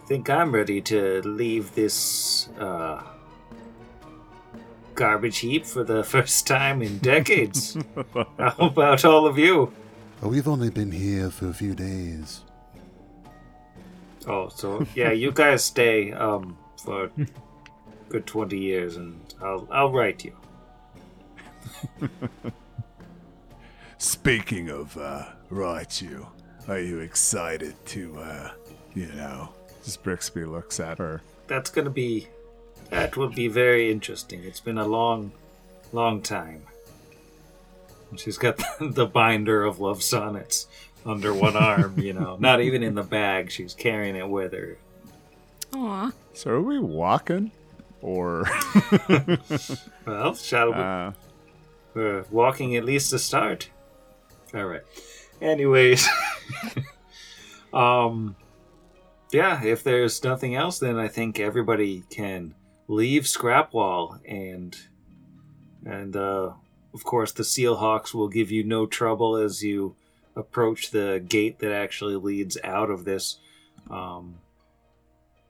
[0.07, 3.01] think I'm ready to leave this uh,
[4.93, 7.77] garbage heap for the first time in decades.
[8.37, 9.71] How about all of you?"
[10.21, 12.41] Oh, we've only been here for a few days.
[14.27, 17.11] Oh, so yeah, you guys stay um, for
[18.09, 20.35] good twenty years, and I'll I'll write you.
[23.97, 25.25] Speaking of uh,
[26.01, 26.27] you,
[26.67, 28.51] are you excited to, uh,
[28.93, 29.49] you know,
[29.85, 31.21] Just Brixby looks at her.
[31.47, 32.27] That's gonna be
[32.89, 34.43] that will be very interesting.
[34.43, 35.31] It's been a long,
[35.93, 36.63] long time.
[38.17, 40.67] She's got the, the binder of love sonnets
[41.05, 43.51] under one arm, you know, not even in the bag.
[43.51, 44.77] She's carrying it with her.
[45.75, 46.11] Aw.
[46.33, 47.51] So are we walking?
[48.01, 48.45] Or
[50.05, 50.73] Well, shall we?
[50.79, 51.11] uh,
[51.93, 53.69] We're walking at least to start.
[54.53, 54.83] All right.
[55.41, 56.07] Anyways,
[57.73, 58.35] um,
[59.31, 59.63] yeah.
[59.63, 62.55] If there's nothing else, then I think everybody can
[62.87, 64.75] leave Scrapwall, and
[65.85, 66.53] and uh,
[66.93, 69.95] of course the Steelhawks will give you no trouble as you
[70.35, 73.39] approach the gate that actually leads out of this
[73.89, 74.39] um,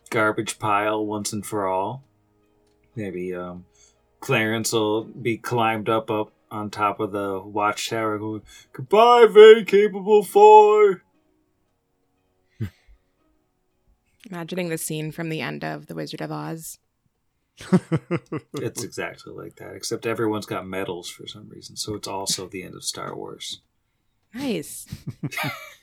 [0.10, 2.04] garbage pile once and for all.
[2.96, 3.66] Maybe um,
[4.20, 10.24] Clarence will be climbed up up on top of the watchtower going, Goodbye, very capable
[10.24, 11.02] four.
[14.30, 16.80] Imagining the scene from the end of The Wizard of Oz.
[18.56, 22.64] It's exactly like that, except everyone's got medals for some reason, so it's also the
[22.64, 23.62] end of Star Wars.
[24.34, 24.88] Nice.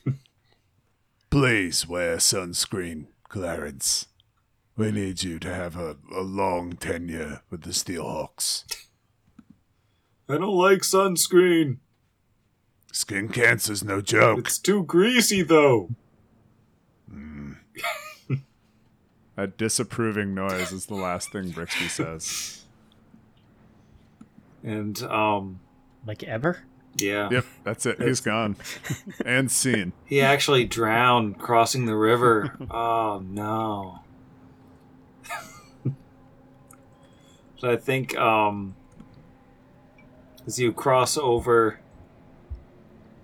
[1.29, 4.07] please wear sunscreen, Clarence.
[4.75, 8.65] We need you to have a, a long tenure with the Steelhawks.
[10.29, 11.77] I don't like sunscreen.
[12.91, 14.39] Skin cancer's no joke.
[14.39, 15.89] It's too greasy, though.
[17.09, 17.53] Hmm.
[19.35, 22.65] a disapproving noise is the last thing Brixby says.
[24.63, 25.59] And, um,
[26.05, 26.63] like ever?
[26.95, 27.29] Yeah.
[27.31, 28.01] Yep, that's it.
[28.01, 28.55] He's gone
[29.25, 29.93] and seen.
[30.05, 32.55] He actually drowned crossing the river.
[32.71, 33.99] oh no.
[37.57, 38.75] so I think um
[40.45, 41.79] as you cross over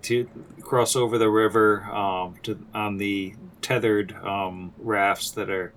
[0.02, 0.28] to
[0.62, 5.72] cross over the river um to on the tethered um rafts that are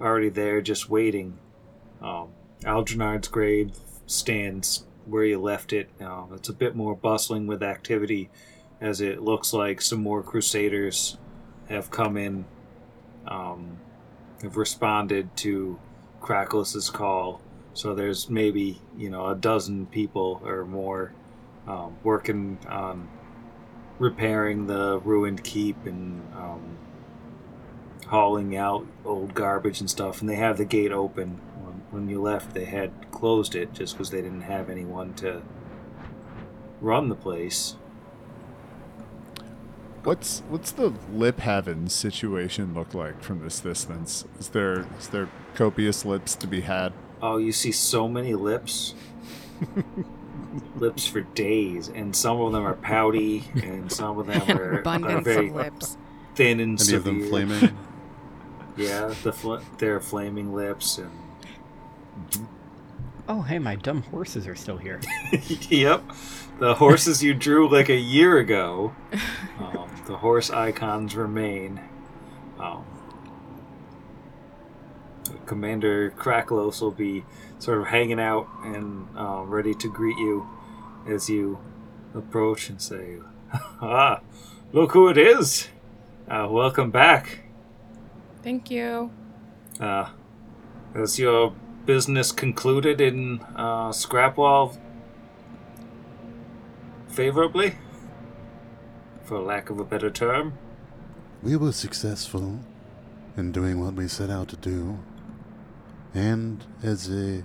[0.00, 1.38] already there just waiting.
[2.02, 2.28] Um
[2.64, 3.72] Algernard's grave
[4.06, 5.88] stands where you left it.
[6.00, 8.30] Uh, it's a bit more bustling with activity
[8.80, 11.18] as it looks like some more crusaders
[11.68, 12.44] have come in,
[13.26, 13.78] um,
[14.42, 15.78] have responded to
[16.20, 17.40] Crackless's call.
[17.74, 21.12] So there's maybe you know a dozen people or more
[21.66, 23.08] um, working on
[23.98, 26.78] repairing the ruined keep and um,
[28.06, 30.20] hauling out old garbage and stuff.
[30.20, 31.40] And they have the gate open.
[31.62, 35.42] When, when you left, they had closed it just because they didn't have anyone to
[36.80, 37.76] run the place.
[40.02, 44.26] What's what's the lip heaven situation look like from this distance?
[44.38, 46.92] Is there is there copious lips to be had?
[47.22, 48.94] Oh, you see so many lips.
[50.76, 55.20] lips for days, and some of them are pouty, and some of them are, are
[55.20, 55.96] very lips.
[56.34, 57.76] thin and Any of them flaming?
[58.76, 61.10] Yeah, the fl- they're flaming lips, and
[63.28, 65.00] Oh, hey, my dumb horses are still here.
[65.70, 66.02] yep,
[66.58, 68.94] the horses you drew like a year ago.
[69.56, 71.80] Um, the horse icons remain.
[72.58, 72.84] Um,
[75.46, 77.24] Commander Kraklos will be
[77.60, 80.48] sort of hanging out and uh, ready to greet you
[81.06, 81.60] as you
[82.14, 83.18] approach and say,
[83.80, 84.20] "Ah,
[84.72, 85.68] look who it is!
[86.28, 87.43] Uh, welcome back.
[88.44, 89.10] Thank you.
[89.80, 90.10] Uh,
[90.94, 91.54] is your
[91.86, 94.76] business concluded in uh, Scrapwall
[97.08, 97.78] favorably?
[99.24, 100.58] For lack of a better term?
[101.42, 102.60] We were successful
[103.34, 104.98] in doing what we set out to do.
[106.12, 107.44] And as a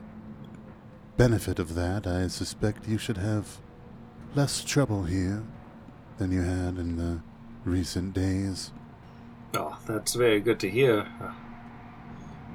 [1.15, 3.59] benefit of that, I suspect you should have
[4.35, 5.43] less trouble here
[6.17, 7.21] than you had in the
[7.63, 8.71] recent days.
[9.53, 11.07] Oh, that's very good to hear.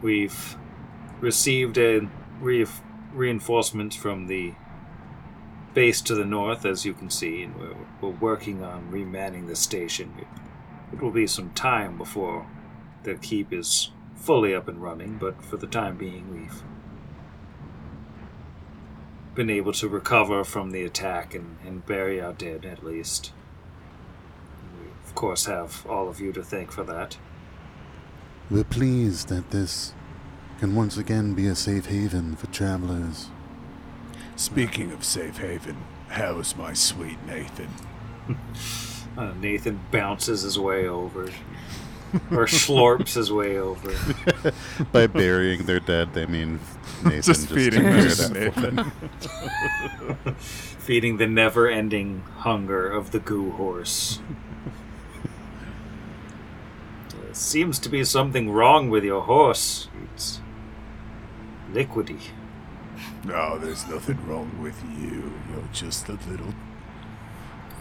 [0.01, 0.57] We've
[1.21, 2.09] received a
[2.41, 2.67] re-
[3.13, 4.55] reinforcement from the
[5.73, 9.57] base to the north, as you can see, and we're, we're working on remanning the
[9.57, 10.15] station.
[10.19, 10.27] It,
[10.93, 12.47] it will be some time before
[13.03, 16.63] the keep is fully up and running, but for the time being, we've
[19.35, 23.33] been able to recover from the attack and, and bury our dead, at least.
[25.15, 27.17] We, of course, have all of you to thank for that.
[28.51, 29.95] We're pleased that this
[30.59, 33.29] can once again be a safe haven for travelers.
[34.35, 35.77] Speaking of safe haven,
[36.09, 37.69] how's my sweet Nathan?
[39.17, 41.31] Uh, Nathan bounces his way over,
[42.33, 43.93] or slorps his way over.
[44.93, 46.59] By burying their dead, they mean
[47.05, 50.35] Nathan Just feeding just that Nathan.
[50.81, 54.19] feeding the never-ending hunger of the goo horse.
[57.35, 59.89] There seems to be something wrong with your horse.
[60.05, 60.41] It's
[61.73, 62.21] liquidy.
[63.25, 65.33] No, there's nothing wrong with you.
[65.51, 66.55] You're just a little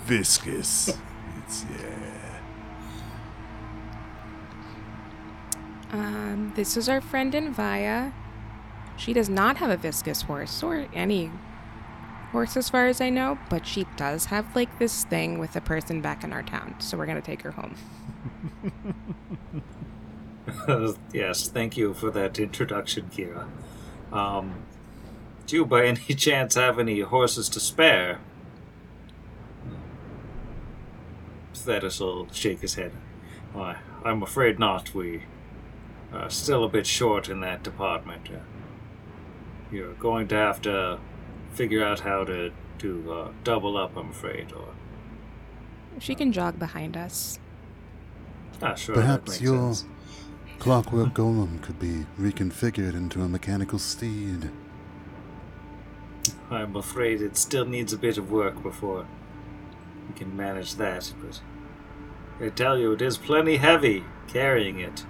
[0.05, 0.97] viscous.
[1.45, 2.39] It's yeah.
[5.91, 8.11] Um, this is our friend Invia.
[8.97, 11.29] She does not have a viscous horse or any
[12.31, 15.61] horse as far as I know, but she does have like this thing with a
[15.61, 16.73] person back in our town.
[16.79, 17.75] So we're gonna take her home.
[21.13, 23.47] yes, thank you for that introduction, Kira.
[24.11, 24.63] Um,
[25.47, 28.19] do you by any chance have any horses to spare?
[31.53, 32.91] Thetis will shake his head.
[33.53, 34.93] Why, I'm afraid not.
[34.93, 35.23] We
[36.11, 38.29] are still a bit short in that department.
[38.29, 38.39] Uh,
[39.71, 40.99] you're going to have to
[41.53, 44.51] figure out how to, to uh, double up, I'm afraid.
[44.51, 44.73] Or
[45.99, 47.39] She can jog behind us.
[48.61, 49.85] ah, sure, that Perhaps makes your sense.
[50.63, 54.49] Clockwork golem could be reconfigured into a mechanical steed.
[56.49, 59.05] I'm afraid it still needs a bit of work before
[60.07, 61.41] we can manage that, but
[62.39, 65.05] I tell you, it is plenty heavy carrying it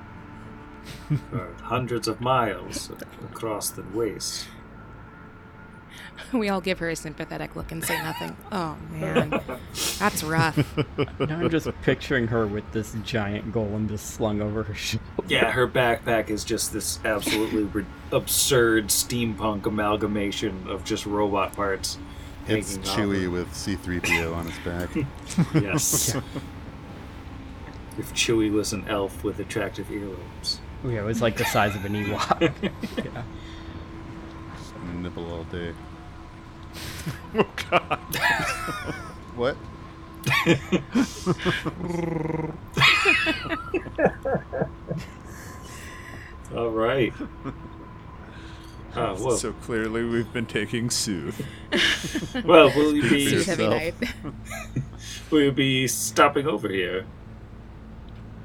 [1.30, 2.90] for hundreds of miles
[3.24, 4.48] across the waste.
[6.34, 8.36] We all give her a sympathetic look and say nothing.
[8.52, 9.42] Oh man,
[10.00, 10.58] that's rough.
[11.20, 15.04] now I'm just picturing her with this giant golem just slung over her shoulder.
[15.28, 21.98] Yeah, her backpack is just this absolutely ri- absurd steampunk amalgamation of just robot parts.
[22.48, 24.96] It's hanging Chewy off with C3PO on his back.
[24.96, 26.16] of- Yes.
[27.98, 30.58] if Chewy was an elf with attractive earlobes.
[30.84, 32.54] Yeah, it was like the size of an Ewok.
[32.98, 33.24] yeah.
[34.84, 35.74] Just gonna nibble all day.
[37.36, 38.00] oh God.
[39.36, 39.56] what?
[46.56, 47.14] All right.
[48.96, 51.36] Uh, well, So clearly, we've been taking soothe.
[52.46, 54.02] well, will you be Sue's heavy yourself.
[54.02, 54.14] night.
[55.32, 57.06] will you be stopping over here?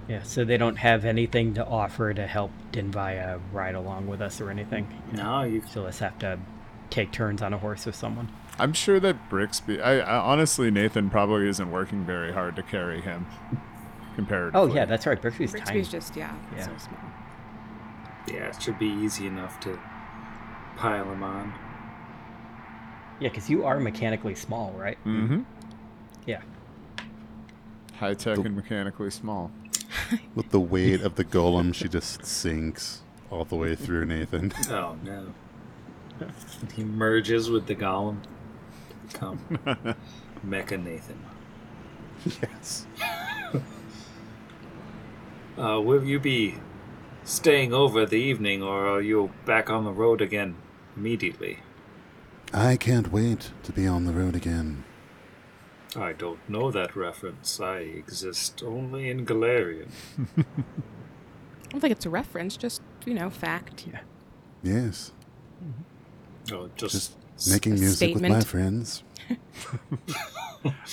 [0.09, 4.40] Yeah, so they don't have anything to offer to help Iadenveigh ride along with us
[4.40, 4.88] or anything.
[5.12, 5.62] No, you.
[5.70, 6.38] So let's have to
[6.88, 8.30] take turns on a horse with someone.
[8.59, 9.80] I'm sure that Brixby.
[9.82, 13.26] I, I honestly, Nathan probably isn't working very hard to carry him.
[14.16, 14.61] Comparatively.
[14.61, 15.20] Oh yeah, that's right.
[15.20, 15.80] Brixby's tiny.
[15.80, 16.64] Brixby's just yeah, Yeah.
[16.64, 17.00] so small.
[18.26, 19.78] Yeah, it should be easy enough to
[20.76, 21.52] pile him on.
[23.20, 24.98] Yeah, because you are mechanically small, right?
[25.04, 25.42] Mm-hmm.
[26.26, 26.40] Yeah.
[27.98, 29.50] High tech and mechanically small.
[30.34, 34.53] With the weight of the golem, she just sinks all the way through Nathan.
[34.70, 35.32] Oh no.
[36.74, 38.18] he merges with the golem
[39.12, 39.39] Come.
[40.47, 41.18] Mecha Nathan.
[42.43, 42.86] yes.
[45.57, 46.55] Uh, will you be
[47.24, 50.55] staying over the evening, or are you back on the road again
[50.97, 51.61] immediately?
[52.53, 54.84] I can't wait to be on the road again.
[55.97, 57.61] I don't know that reference.
[57.61, 59.89] I exist only in Golarion.
[60.39, 60.45] I
[61.70, 63.86] don't think it's a reference, just you know, fact.
[63.86, 64.01] Yeah.
[64.62, 65.12] Yes.
[66.53, 66.93] Oh, just,
[67.36, 69.03] Just making a music with my friends.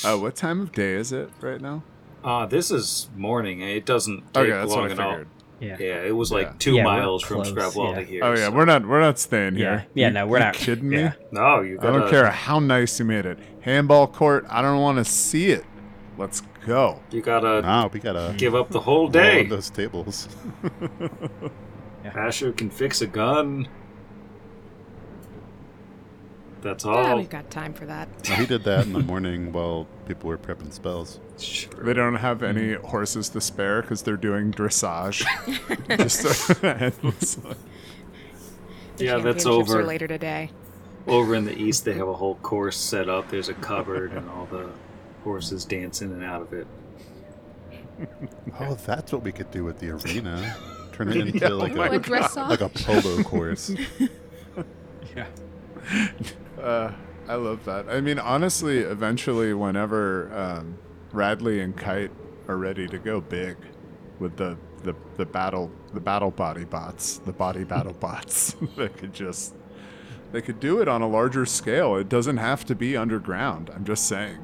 [0.03, 1.81] Uh, what time of day is it right now?
[2.23, 3.61] Ah, this is morning.
[3.61, 5.23] It doesn't take Okay, that's long what I at all.
[5.59, 5.79] Figured.
[5.79, 5.85] Yeah.
[5.85, 6.53] Yeah, it was like Yeah.
[6.59, 7.99] two Yeah, miles from close, Scrapwall yeah.
[7.99, 8.23] to here.
[8.23, 9.85] Oh yeah, so- we're not we're not staying here.
[9.93, 10.53] Yeah, You- no, we're you not.
[10.55, 10.99] Kidding me?
[10.99, 11.13] yeah.
[11.31, 11.99] No, you I gotta.
[11.99, 13.39] don't care how nice you made it.
[13.61, 14.45] Handball court.
[14.49, 15.65] I don't want to see it.
[16.17, 17.01] Let's go.
[17.11, 19.41] You gotta Now we gotta give up the whole roll day.
[19.43, 20.27] on those tables.
[22.05, 23.67] Asher can fix a gun.
[26.61, 27.17] That's Yeah, all.
[27.17, 28.07] we've got time for that.
[28.29, 31.19] Now, he did that in the morning while people were prepping spells.
[31.37, 31.83] Sure.
[31.83, 35.25] They don't have any horses to spare because they're doing dressage.
[35.97, 37.55] Just endlessly.
[38.97, 39.83] Yeah, that's over.
[39.83, 40.51] Later today.
[41.07, 43.29] Over in the east, they have a whole course set up.
[43.29, 44.69] There's a cupboard and all the
[45.23, 46.67] horses dance in and out of it.
[48.59, 50.55] Oh, that's what we could do with the arena.
[50.91, 53.71] Turn it into like Oh, a a dress like a polo course.
[55.15, 55.27] Yeah.
[56.61, 56.91] Uh,
[57.27, 57.87] I love that.
[57.89, 60.77] I mean, honestly, eventually, whenever um,
[61.15, 62.11] Radley and Kite
[62.47, 63.57] are ready to go big
[64.19, 69.13] with the, the, the battle the battle body bots, the body battle bots, they could
[69.13, 69.55] just
[70.31, 71.95] they could do it on a larger scale.
[71.95, 73.71] It doesn't have to be underground.
[73.73, 74.37] I'm just saying.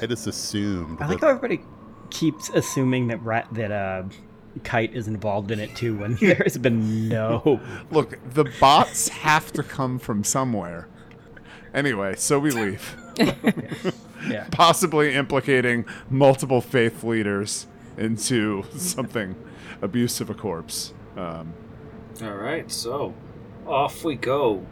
[0.00, 1.64] I just assumed I like that how everybody
[2.10, 4.04] keeps assuming that rat that uh,
[4.62, 7.60] Kite is involved in it too, when there's been no.
[7.90, 10.88] Look, the bots have to come from somewhere.
[11.74, 12.96] Anyway, so we leave.
[14.28, 14.46] Yeah.
[14.50, 17.66] possibly implicating multiple faith leaders
[17.96, 19.36] into something
[19.82, 20.92] abuse of a corpse.
[21.16, 21.54] Um,
[22.22, 23.14] All right, so
[23.66, 24.64] off we go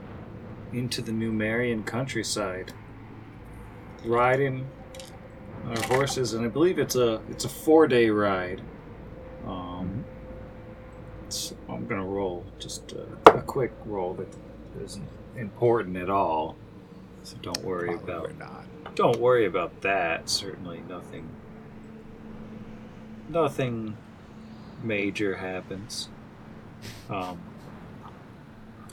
[0.73, 2.73] into the Numerian countryside,
[4.05, 4.67] riding
[5.67, 8.61] our horses, and I believe it's a it's a four day ride.
[9.47, 10.05] Um,
[11.29, 14.29] so I'm gonna roll just a, a quick roll that
[14.83, 16.57] isn't important at all,
[17.23, 18.65] so don't worry probably about not.
[18.99, 20.29] Don't worry about that.
[20.29, 21.29] Certainly nothing.
[23.29, 23.97] Nothing
[24.83, 26.09] major happens.
[27.09, 27.39] Um,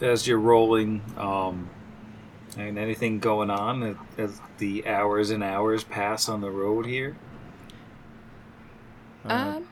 [0.02, 1.70] as you're rolling, um,
[2.56, 7.16] and anything going on as- as the hours and hours pass on the road here.
[9.26, 9.68] Uh, Um,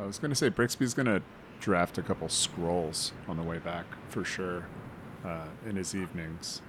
[0.00, 1.22] I was going to say Brixby's going to
[1.58, 4.66] draft a couple scrolls on the way back for sure
[5.24, 6.62] uh, in his evenings.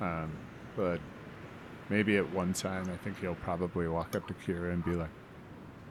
[0.00, 0.32] Um,
[0.76, 1.00] but
[1.88, 5.10] maybe at one time, I think he'll probably walk up to Kira and be like,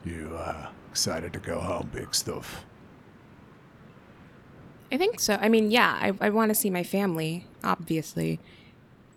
[0.04, 2.64] You uh, excited to go home, big stuff?
[4.92, 5.34] I think so.
[5.40, 8.38] I mean, yeah, I, I want to see my family, obviously,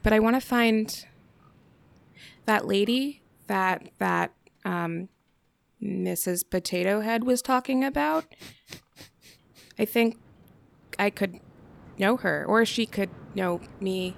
[0.02, 1.06] but I want to find
[2.46, 4.34] that lady that that
[4.66, 5.10] um,
[5.82, 6.50] Mrs.
[6.50, 8.26] Potato Head was talking about.
[9.78, 10.18] I think
[10.98, 11.40] I could
[11.98, 14.16] know her, or she could know me,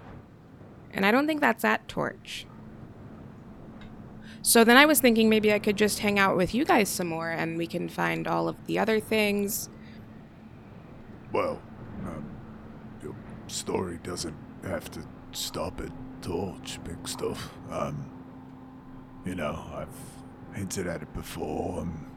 [0.93, 2.45] and I don't think that's at Torch.
[4.43, 7.07] So then I was thinking maybe I could just hang out with you guys some
[7.07, 9.69] more, and we can find all of the other things.
[11.31, 11.61] Well,
[12.05, 12.25] um,
[13.03, 13.15] you'll
[13.47, 17.51] story doesn't have to stop at Torch, big stuff.
[17.69, 18.11] Um,
[19.25, 21.81] you know, I've hinted at it before.
[21.81, 22.11] I'm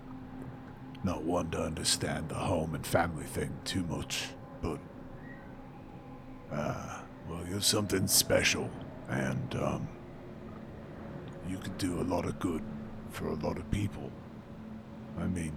[1.02, 4.28] not one to understand the home and family thing too much,
[4.62, 4.78] but
[6.50, 8.70] uh, well, you're something special,
[9.08, 9.88] and um,
[11.48, 12.62] you could do a lot of good
[13.10, 14.10] for a lot of people.
[15.18, 15.52] I mean,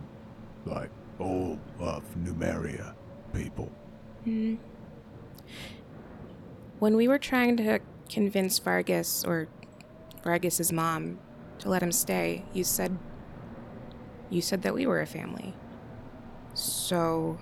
[0.66, 0.90] like
[1.20, 2.94] all of Numeria
[3.34, 3.72] people.
[6.80, 9.48] When we were trying to convince Vargas or
[10.24, 11.20] Vargas's mom
[11.60, 12.98] to let him stay, you said
[14.30, 15.54] you said that we were a family.
[16.54, 17.40] So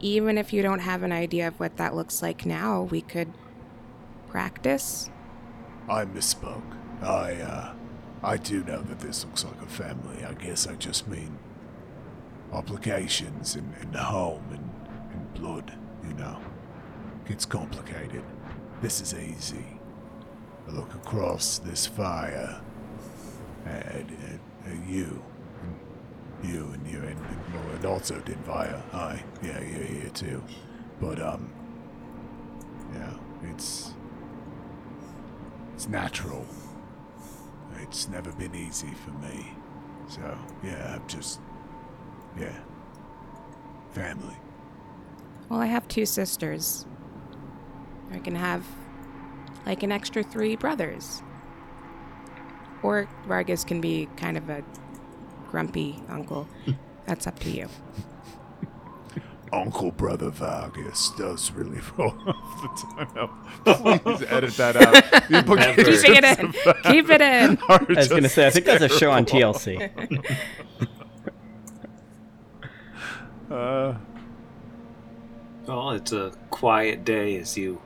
[0.00, 3.32] even if you don't have an idea of what that looks like now, we could
[4.28, 5.10] practice.
[5.88, 6.76] I misspoke.
[7.02, 7.72] I, uh,
[8.22, 10.24] I do know that this looks like a family.
[10.24, 11.38] I guess I just mean
[12.52, 14.70] obligations and, and home and,
[15.12, 15.76] and blood,
[16.06, 16.38] you know.
[17.26, 18.22] Gets complicated.
[18.82, 19.64] This is easy.
[20.68, 22.60] I look across this fire
[23.66, 24.06] at, at,
[24.66, 25.22] at you.
[26.42, 27.18] You and you and,
[27.74, 28.82] and, also Iadenveigh.
[28.92, 29.22] Hi.
[29.42, 30.42] Yeah, you're here too.
[31.00, 31.52] But, um,
[32.94, 33.14] yeah,
[33.50, 33.94] it's
[35.74, 36.44] it's natural.
[37.82, 39.54] It's never been easy for me.
[40.08, 41.40] So, yeah, I'm just.
[42.38, 42.56] Yeah.
[43.92, 44.36] Family.
[45.48, 46.86] Well, I have two sisters.
[48.12, 48.64] I can have
[49.66, 51.22] like an extra three brothers.
[52.82, 54.64] Or Vargas can be kind of a
[55.50, 56.48] grumpy uncle.
[57.06, 57.68] That's up to you.
[59.52, 63.98] Uncle Brother Vargas does really roll off the tongue.
[63.98, 65.28] Please edit that out.
[65.28, 66.46] The implications Keeping it in.
[66.46, 67.58] of that Keep it in.
[67.68, 69.24] I was gonna say, I think that's a show on.
[69.26, 69.90] TLC.
[73.50, 73.94] Uh,
[75.66, 77.80] Well, it's a quiet day as you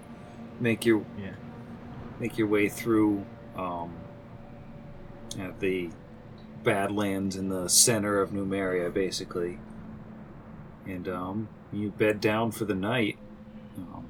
[0.61, 1.33] make your Yeah.
[2.21, 3.25] make your way through
[3.57, 3.93] um,
[5.39, 5.89] at the
[6.65, 9.59] Badlands in the center of Numeria, basically,
[10.87, 13.19] and um, you bed down for the night
[13.77, 14.07] um,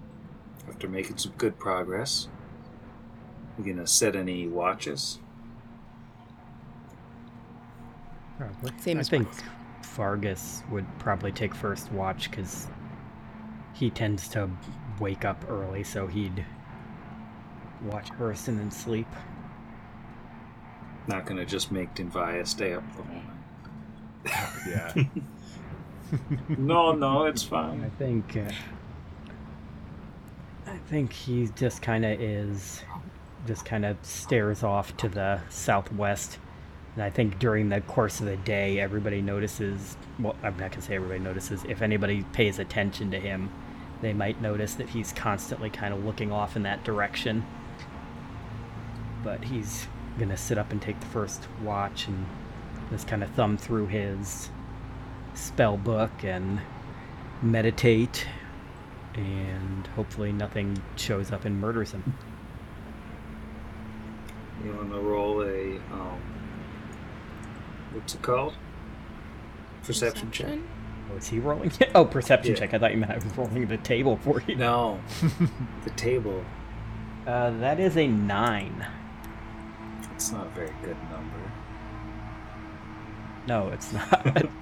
[0.69, 2.29] after making some good progress.
[3.59, 5.19] You gonna set any watches?
[8.39, 8.73] Probably.
[8.81, 9.43] Same I as think Miles.
[9.83, 12.67] Vargas would probably take first watch because
[13.75, 14.51] he tends to
[15.01, 16.45] wake up early, so he'd
[17.83, 19.09] watch first and then sleep.
[21.07, 24.49] Not gonna just make Iadenveigh stay up the whole night.
[24.69, 25.05] yeah.
[26.59, 27.85] no, no, it's fine.
[27.85, 28.37] I think.
[28.37, 28.51] Uh,
[30.67, 32.83] I think he just kind of is,
[33.47, 36.39] just kind of stares off to the southwest,
[36.95, 39.97] and I think during the course of the day, everybody notices.
[40.19, 41.65] Well, I'm not gonna say everybody notices.
[41.69, 43.51] If anybody pays attention to him,
[44.01, 47.45] they might notice that he's constantly kind of looking off in that direction.
[49.23, 49.87] But he's
[50.19, 52.27] gonna sit up and take the first watch and
[52.91, 54.51] just kind of thumb through his
[55.35, 56.61] spell book and
[57.43, 58.27] meditate
[59.15, 62.17] and hopefully nothing shows up and murders him.
[64.65, 66.21] You wanna roll a um,
[67.93, 68.55] what's it called?
[69.83, 70.59] Perception, check.
[71.13, 71.71] Oh, he rolling?
[71.95, 72.61] oh, perception Yeah.
[72.61, 72.75] check.
[72.75, 74.57] I thought you meant I was rolling the table for you.
[74.57, 74.99] No,
[75.85, 76.43] the table.
[77.27, 78.87] Uh, that is a nine.
[80.15, 81.53] It's not a very good number.
[83.47, 84.47] No, it's not.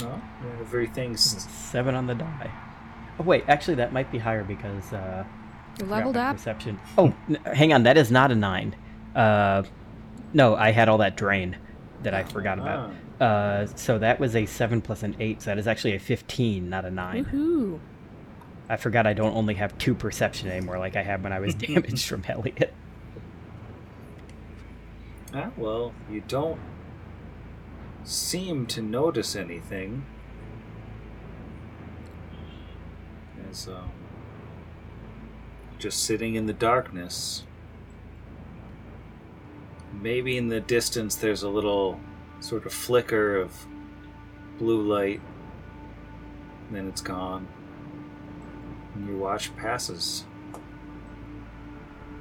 [0.00, 0.20] No,
[0.60, 2.50] everything's Seven on the die.
[3.18, 5.24] Oh, wait, actually, that might be higher because uh,
[5.78, 6.36] You forgot leveled up.
[6.36, 6.80] Perception.
[6.98, 7.84] Oh, n- hang on.
[7.84, 8.74] That is not a nine.
[9.14, 9.62] Uh,
[10.32, 11.56] no, I had all that drain
[12.02, 12.90] that I forgot about.
[13.20, 15.42] Uh, so that was a seven plus an eight.
[15.42, 17.24] So that is actually a fifteen, not a nine.
[17.26, 17.78] Woohoo.
[18.74, 21.54] I forgot I don't only have two perception anymore, like I had when I was
[21.66, 22.74] damaged from Elliot.
[25.32, 26.58] Ah, well, you don't
[28.02, 30.04] seem to notice anything.
[33.48, 33.92] As um,
[35.78, 37.44] just sitting in the darkness.
[39.92, 42.00] Maybe in the distance there's a little
[42.40, 43.68] sort of flicker of
[44.58, 45.20] blue light.
[46.66, 47.46] And then it's gone.
[48.94, 50.24] And your watch passes.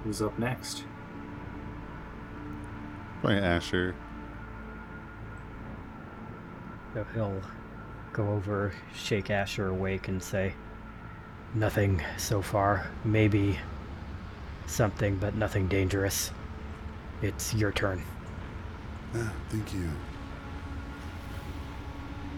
[0.04, 0.84] Who's up next?
[3.22, 3.96] By Asher.
[6.94, 7.42] So he'll
[8.12, 10.54] go over, shake Asher awake, and say,
[11.56, 12.88] Nothing so far.
[13.04, 13.60] Maybe
[14.66, 16.32] something, but nothing dangerous.
[17.22, 18.04] It's your turn.
[19.16, 19.90] Ah, thank you.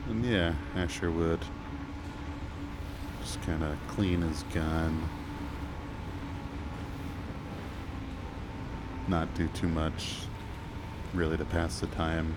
[0.10, 1.52] And yeah, Asher would Just
[3.46, 5.08] kind of clean his gun.
[9.08, 10.22] Not do too much,
[11.14, 12.36] really, to pass the time.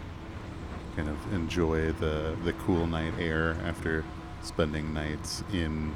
[0.96, 4.04] Kind of enjoy the the cool night air after
[4.42, 5.94] spending nights in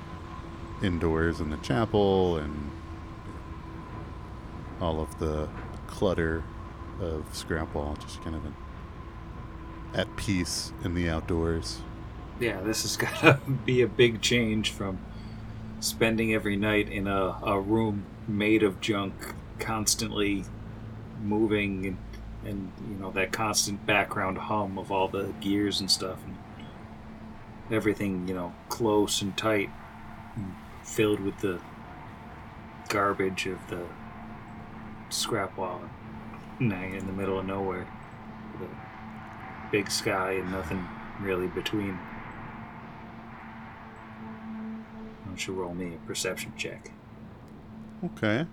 [0.82, 2.70] indoors in the chapel and
[4.80, 5.48] all of the
[5.86, 6.42] clutter
[7.00, 8.42] of Scrapwall, just kind of
[9.94, 11.82] at peace in the outdoors.
[12.40, 14.98] Yeah, this has got to be a big change from
[15.80, 19.12] spending every night in a, a room made of junk,
[19.58, 20.44] constantly
[21.22, 21.96] moving, and,
[22.44, 26.36] and you know that constant background hum of all the gears and stuff, and
[27.74, 29.70] everything you know close and tight,
[30.36, 30.54] and
[30.84, 31.60] filled with the
[32.88, 33.86] garbage of the
[35.10, 35.80] scrap wall,
[36.60, 36.68] in
[37.06, 37.86] the middle of nowhere,
[38.60, 40.86] a big sky and nothing
[41.20, 41.98] really between.
[45.21, 46.90] Why don't you roll me a perception check?
[48.04, 48.44] Okay.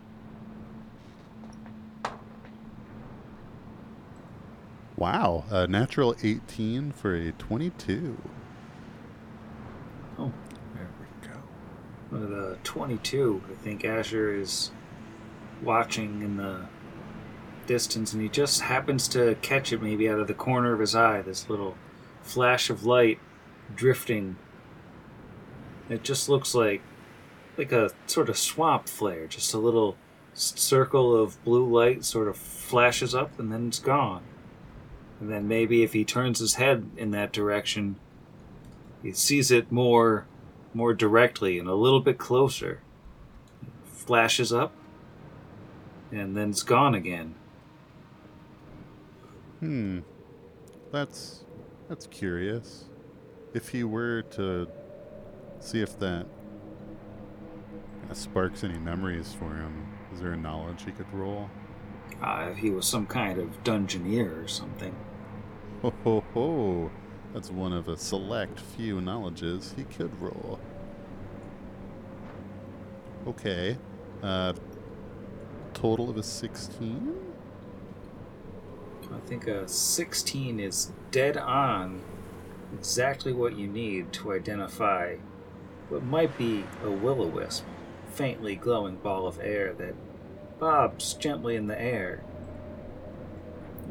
[4.95, 8.17] Wow, a natural 18 for a 22.
[10.17, 10.32] Oh,
[10.73, 11.39] There we go.
[12.11, 14.71] with uh, a 22, I think Asher is
[15.61, 16.65] watching in the
[17.67, 20.95] distance and he just happens to catch it maybe out of the corner of his
[20.95, 21.75] eye, this little
[22.21, 23.19] flash of light
[23.75, 24.38] drifting.
[25.90, 26.82] It just looks like
[27.58, 29.98] like a sort of swamp flare, just a little
[30.34, 34.24] circle of blue light sort of flashes up and then it's gone.
[35.20, 37.98] And then maybe if he turns his head in that direction,
[39.04, 40.28] he sees it more
[40.74, 42.82] more directly and a little bit closer.
[43.84, 44.72] Flashes up,
[46.12, 47.36] and then it's gone again.
[49.60, 50.00] Hmm.
[50.92, 51.44] That's
[51.90, 52.86] that's curious.
[53.54, 54.68] If he were to
[55.60, 56.26] see if that
[58.14, 61.49] sparks any memories for him, is there a knowledge he could roll?
[62.22, 64.95] Uh, if he was some kind of dungeoneer or something.
[65.82, 66.91] Ho ho ho!
[67.34, 70.60] That's one of a select few knowledges he could roll.
[73.28, 73.78] Okay.
[74.24, 74.53] Uh,
[75.74, 77.16] total of a 16?
[79.14, 82.01] I think a 16 is dead on
[82.74, 85.16] exactly what you need to identify
[85.90, 87.66] what might be a will o wisp,
[88.12, 89.96] faintly glowing ball of air that
[90.60, 92.24] bobs gently in the air.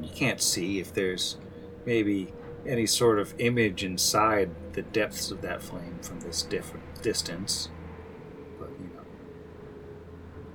[0.01, 1.37] You can't see if there's
[1.85, 2.33] maybe
[2.67, 7.69] any sort of image inside the depths of that flame from this different distance.
[8.59, 9.05] But, you know,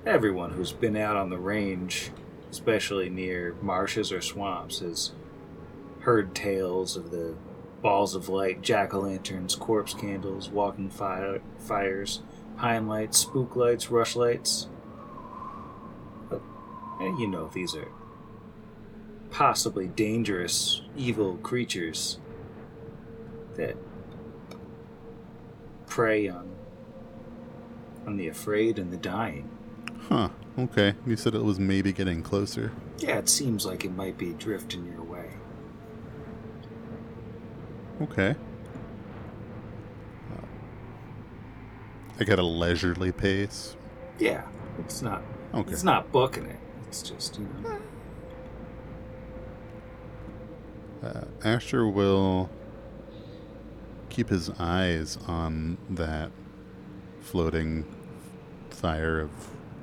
[0.06, 2.10] everyone who's been out on the range,
[2.50, 5.12] especially near marshes or swamps, has
[6.00, 7.34] heard tales of the
[7.84, 12.22] balls of light, jack o' lanterns, corpse candles, walking fire, fires,
[12.56, 14.68] pine lights, spook lights, rush lights.
[16.30, 16.40] But,
[16.98, 17.88] eh, you know, these are
[19.30, 22.18] possibly dangerous, evil creatures
[23.56, 23.76] that
[25.86, 26.50] prey on
[28.06, 29.50] on the afraid and the dying.
[30.08, 30.30] Huh.
[30.58, 30.94] Okay.
[31.06, 32.72] You said it was maybe getting closer.
[32.98, 35.03] Yeah, it seems like it might be drifting your way.
[38.02, 38.34] Okay.
[40.32, 40.46] Uh,
[42.18, 43.76] I got a leisurely pace.
[44.18, 44.42] Yeah,
[44.78, 45.22] it's not.
[45.54, 45.70] Okay.
[45.70, 46.58] It's not booking it.
[46.88, 47.78] It's just you know.
[51.02, 52.50] Uh, Asher will
[54.08, 56.30] keep his eyes on that
[57.20, 57.84] floating
[58.70, 59.30] fire of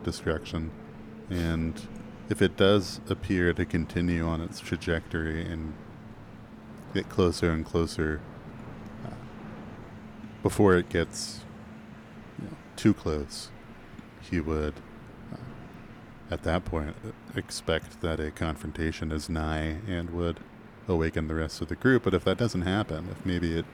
[0.04, 0.72] destruction.
[1.30, 1.80] And
[2.30, 5.74] if it does appear to continue on its trajectory and
[6.94, 8.22] get closer and closer
[9.06, 9.14] uh,
[10.44, 11.42] before it gets
[12.40, 13.50] you know, too close,
[14.22, 14.76] he would,
[15.32, 15.38] uh,
[16.30, 16.96] at that point,
[17.36, 20.40] expect that a confrontation is nigh and would
[20.88, 22.04] awaken the rest of the group.
[22.04, 23.66] But if that doesn't happen, if maybe it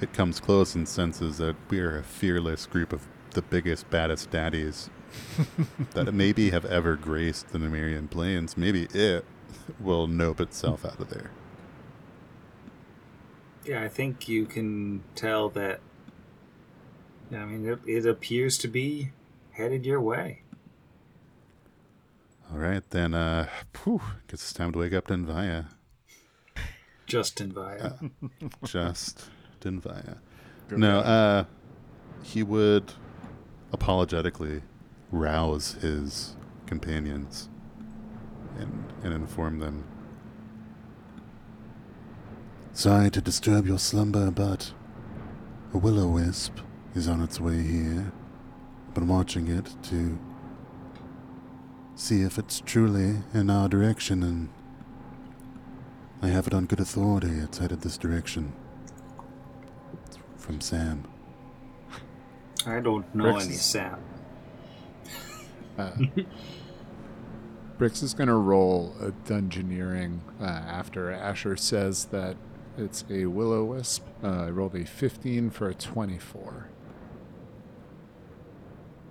[0.00, 4.30] it comes close and senses that we are a fearless group of the biggest, baddest
[4.30, 4.90] daddies
[5.94, 9.24] that maybe have ever graced the Numerian plains, maybe it
[9.80, 11.30] will nope itself out of there.
[13.68, 15.80] Yeah, I think you can tell that.
[17.30, 19.10] I mean, it, it appears to be
[19.50, 20.40] headed your way.
[22.50, 23.46] All right, then, uh,
[23.84, 25.66] whew, guess it's time to wake up Iadenveigh.
[27.06, 27.92] Justin via.
[28.64, 29.28] Just
[29.60, 30.16] Iadenveigh.
[30.70, 31.44] No, uh,
[32.22, 32.94] he would
[33.70, 34.62] apologetically
[35.12, 37.50] rouse his companions
[38.58, 39.84] and, and inform them.
[42.78, 44.72] Sorry to disturb your slumber, but
[45.74, 46.58] a will o wisp
[46.94, 48.12] is on its way here.
[48.86, 50.16] I've been watching it to
[51.96, 54.48] see if it's truly in our direction, and
[56.22, 57.30] I have it on good authority.
[57.32, 58.52] It's headed this direction.
[60.06, 61.02] It's from Sam.
[62.64, 63.98] I don't know Rex any is- Sam.
[67.76, 72.36] Brix is going to roll a dungeoneering uh, after Asher says that
[72.78, 74.06] it's a will o wisp.
[74.22, 76.68] Uh, I rolled a 15 for a 24.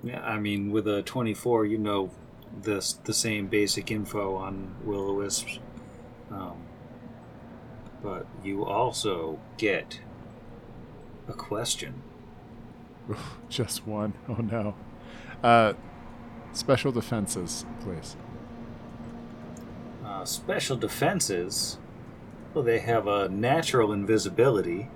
[0.04, 2.12] Yeah, I mean, with a 24, you know
[2.62, 5.60] this the same basic info on will o wisps.
[6.32, 6.58] Um,
[8.02, 10.00] but you also get
[11.28, 12.02] a question.
[13.50, 14.14] Just one.
[14.30, 14.76] Oh no.
[15.44, 15.74] Uh,
[16.54, 18.16] special defenses, please.
[20.04, 21.78] Uh, special defenses,
[22.54, 24.90] well, they have a natural invisibility,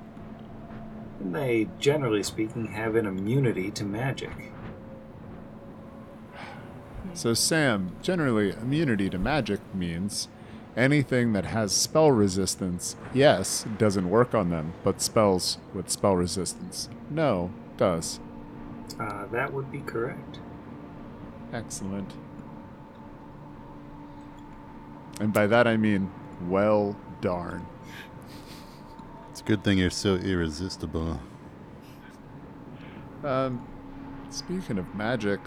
[1.19, 4.51] and they, generally speaking, have an immunity to magic.
[7.13, 10.27] So, Sam, generally, immunity to magic means
[10.77, 16.89] anything that has spell resistance, yes, doesn't work on them, but spells with spell resistance,
[17.09, 18.19] no, does.
[18.99, 20.39] Uh, that would be correct.
[21.51, 22.13] Excellent.
[25.19, 26.11] And by that I mean,
[26.47, 27.65] well darn.
[29.29, 31.19] It's a good thing you're so irresistible.
[33.23, 33.67] Um,
[34.29, 35.39] speaking of magic,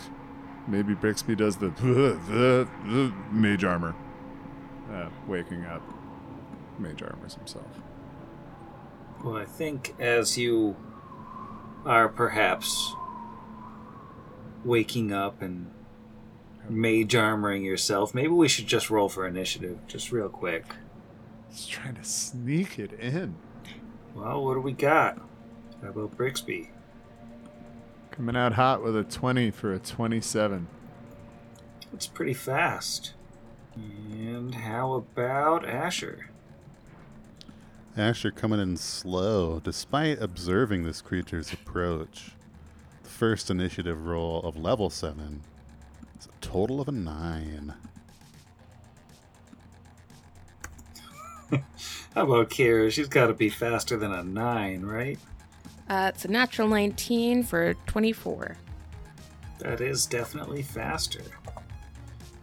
[0.66, 3.94] maybe Brixby does the, the, the mage armor.
[4.90, 5.82] Uh, waking up.
[6.78, 7.80] Mage armors himself.
[9.22, 10.76] Well, I think as you
[11.84, 12.94] are perhaps
[14.64, 15.70] waking up and
[16.68, 20.64] mage armoring yourself, maybe we should just roll for initiative, just real quick.
[21.54, 23.36] He's trying to sneak it in.
[24.12, 25.18] Well, what do we got?
[25.80, 26.68] How about Brixby?
[28.10, 30.66] Coming out hot with a 20 for a 27.
[31.92, 33.14] That's pretty fast.
[33.76, 36.28] And how about Asher?
[37.96, 42.32] Asher coming in slow, despite observing this creature's approach.
[43.04, 45.42] The first initiative roll of level 7
[46.18, 47.74] is a total of a 9.
[52.14, 52.90] How about Kira?
[52.90, 55.18] She's got to be faster than a 9, right?
[55.88, 58.56] Uh, it's a natural 19 for 24.
[59.58, 61.22] That is definitely faster.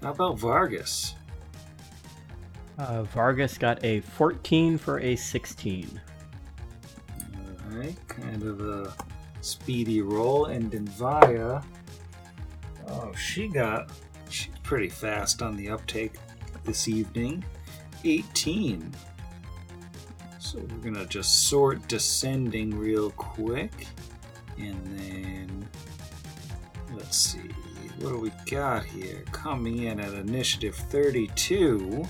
[0.01, 1.15] How about Vargas?
[2.77, 6.01] Uh, Vargas got a 14 for a 16.
[7.71, 8.93] Alright, kind of a
[9.41, 10.45] speedy roll.
[10.45, 11.63] And Iadenveigh,
[12.87, 13.91] oh, she got,
[14.29, 16.13] she's pretty fast on the uptake
[16.63, 17.43] this evening.
[18.03, 18.91] 18.
[20.39, 23.87] So we're gonna just sort descending real quick.
[24.57, 25.69] And then,
[26.93, 27.49] let's see,
[27.99, 29.23] what do we got here?
[29.31, 32.05] Coming in at initiative 32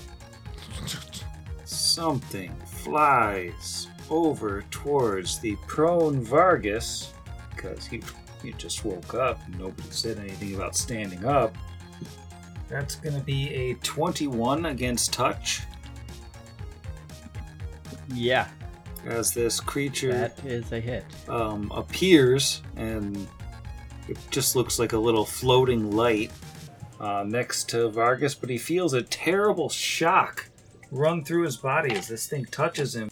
[1.64, 7.12] something flies over towards the prone Vargas
[7.50, 8.02] because he,
[8.42, 11.56] he just woke up nobody said anything about standing up.
[12.68, 15.62] That's going to be a 21 against touch
[18.12, 18.48] Yeah,
[19.06, 21.04] as this creature that is a hit.
[21.28, 23.26] um, appears and
[24.08, 26.30] it just looks like a little floating light
[27.00, 30.48] uh, next to Vargas, but he feels a terrible shock
[30.90, 33.10] run through his body as this thing touches him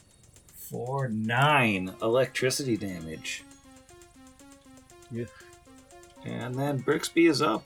[0.54, 3.42] for nine electricity damage.
[5.10, 5.24] Yeah.
[6.24, 7.64] And then Brixby is up.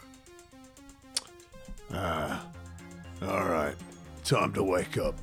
[1.93, 2.47] Ah,
[3.21, 3.75] all right.
[4.25, 5.15] Time to wake up.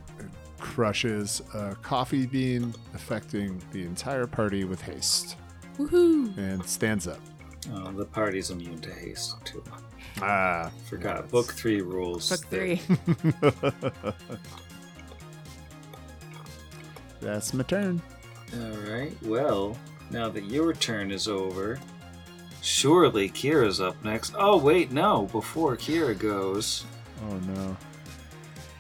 [0.62, 5.36] Crushes a coffee bean, affecting the entire party with haste,
[5.78, 6.38] Woohoo!
[6.38, 7.20] and stands up.
[7.74, 9.64] Uh, the party's immune to haste, too.
[10.22, 11.22] Ah, Forgot.
[11.24, 11.32] yes.
[11.32, 12.30] Book three rules.
[12.30, 12.82] Book that- three.
[17.22, 18.02] That's my turn.
[18.60, 19.78] Alright, well,
[20.10, 21.80] now that your turn is over,
[22.62, 24.34] surely Kira's up next.
[24.38, 26.86] Oh, wait, no, before Kira goes,
[27.30, 27.78] Oh no.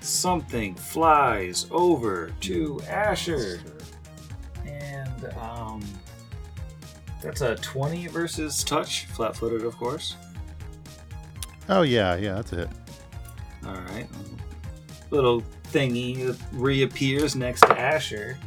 [0.02, 3.60] Something flies over to Asher.
[4.66, 5.82] And, um,
[7.22, 10.16] that's a 20 versus touch, flat footed, of course.
[11.70, 12.70] Oh, yeah, yeah, that's it.
[13.66, 14.08] Alright.
[15.12, 18.38] Little thingy reappears next to Asher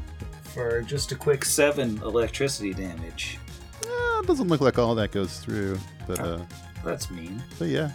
[0.43, 3.39] for just a quick 7 electricity damage.
[3.87, 6.41] Uh, doesn't look like all that goes through, but, uh,
[6.85, 7.43] That's mean.
[7.59, 7.91] but yeah,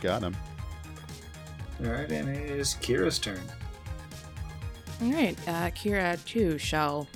[0.00, 0.36] got him.
[1.84, 3.40] Alright, and it is Kira's turn.
[5.02, 7.08] All right, uh, Kira too shall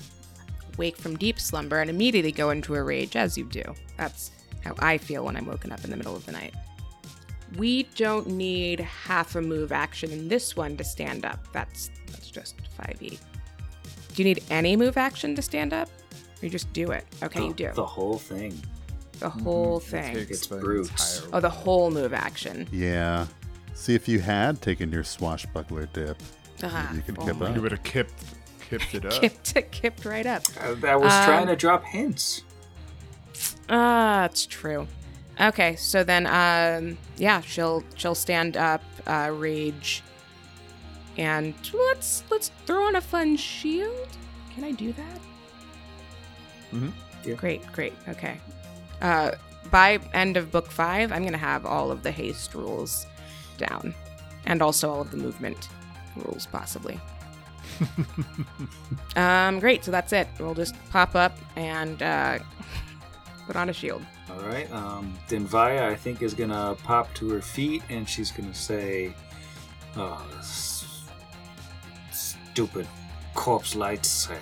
[0.78, 3.62] wake from deep slumber and immediately go into a rage, as you do.
[3.98, 4.30] That's
[4.64, 6.54] how I feel when I'm woken up in the middle of the night.
[7.56, 11.38] We don't need half a move action in this one to stand up.
[11.52, 13.18] That's that's just 5e.
[14.14, 15.88] Do you need any move action to stand up?
[16.40, 17.04] Or you just do it?
[17.22, 17.70] Okay, the, you do.
[17.74, 18.60] the whole thing.
[19.20, 20.16] The whole thing.
[20.16, 21.26] It's the brutes.
[21.32, 22.66] Oh, the whole move action.
[22.72, 23.26] Yeah.
[23.74, 26.16] See if you had taken your swashbuckler dip.
[26.62, 27.56] Ah, you could oh kip my- up.
[27.56, 28.14] You would have kipped,
[28.70, 29.12] kipped it up.
[29.20, 30.42] Kipped, it kipped right up.
[30.60, 32.42] I, I was Um, trying to drop hints.
[33.68, 34.86] Ah, that's true.
[35.40, 40.02] Okay, so then, um, yeah, she'll she'll stand up, uh, rage,
[41.18, 44.08] and let's let's throw on a fun shield.
[44.54, 45.20] Can I do that?
[46.72, 46.90] Mm-hmm.
[47.28, 47.34] Yeah.
[47.34, 47.94] Great, great.
[48.08, 48.38] Okay.
[49.02, 49.32] Uh,
[49.72, 53.06] by end of book five, I'm gonna have all of the haste rules
[53.58, 53.94] down,
[54.46, 55.68] and also all of the movement
[56.16, 57.00] rules, possibly.
[59.16, 59.84] um, great.
[59.84, 60.28] So that's it.
[60.38, 62.38] We'll just pop up and uh,
[63.46, 64.02] put on a shield.
[64.30, 64.70] All right.
[64.72, 69.12] Um, Dinvaya, I think, is gonna pop to her feet and she's gonna say,
[69.96, 71.04] "Oh, s-
[72.12, 72.86] stupid
[73.34, 74.28] corpse lights!
[74.30, 74.38] I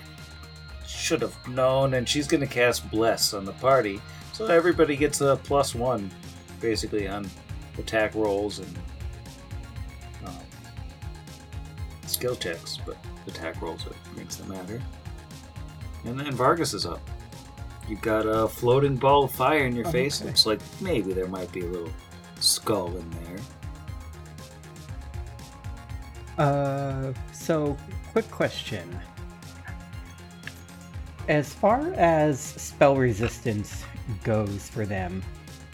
[0.87, 4.01] should have known." And she's gonna cast Bless on the party,
[4.33, 6.11] so everybody gets a plus one,
[6.61, 7.29] basically on
[7.79, 8.79] attack rolls and
[12.13, 12.97] skill checks, but
[13.27, 14.81] attack rolls it makes them matter.
[16.05, 17.01] And then Vargas is up.
[17.89, 20.21] You've got a floating ball of fire in your face.
[20.21, 20.29] okay.
[20.29, 21.93] Looks like maybe there might be a little
[22.39, 23.39] skull in there.
[26.39, 27.77] Uh, so
[28.13, 28.99] quick question.
[31.29, 33.85] As far as spell resistance
[34.25, 35.23] goes for them,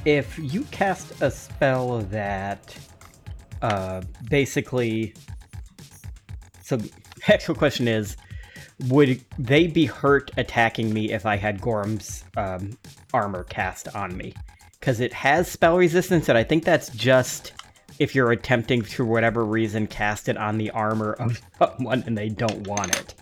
[0.04, 2.76] if you cast a spell that
[3.62, 5.14] uh, basically.
[6.68, 6.92] So, the
[7.28, 8.18] actual question is
[8.88, 12.76] would they be hurt attacking me if I had Gorum's um,
[13.14, 14.34] armor cast on me?
[14.78, 17.54] Because it has spell resistance, and I think that's just
[17.98, 22.28] if you're attempting for whatever reason cast it on the armor of someone and they
[22.28, 23.14] don't want it.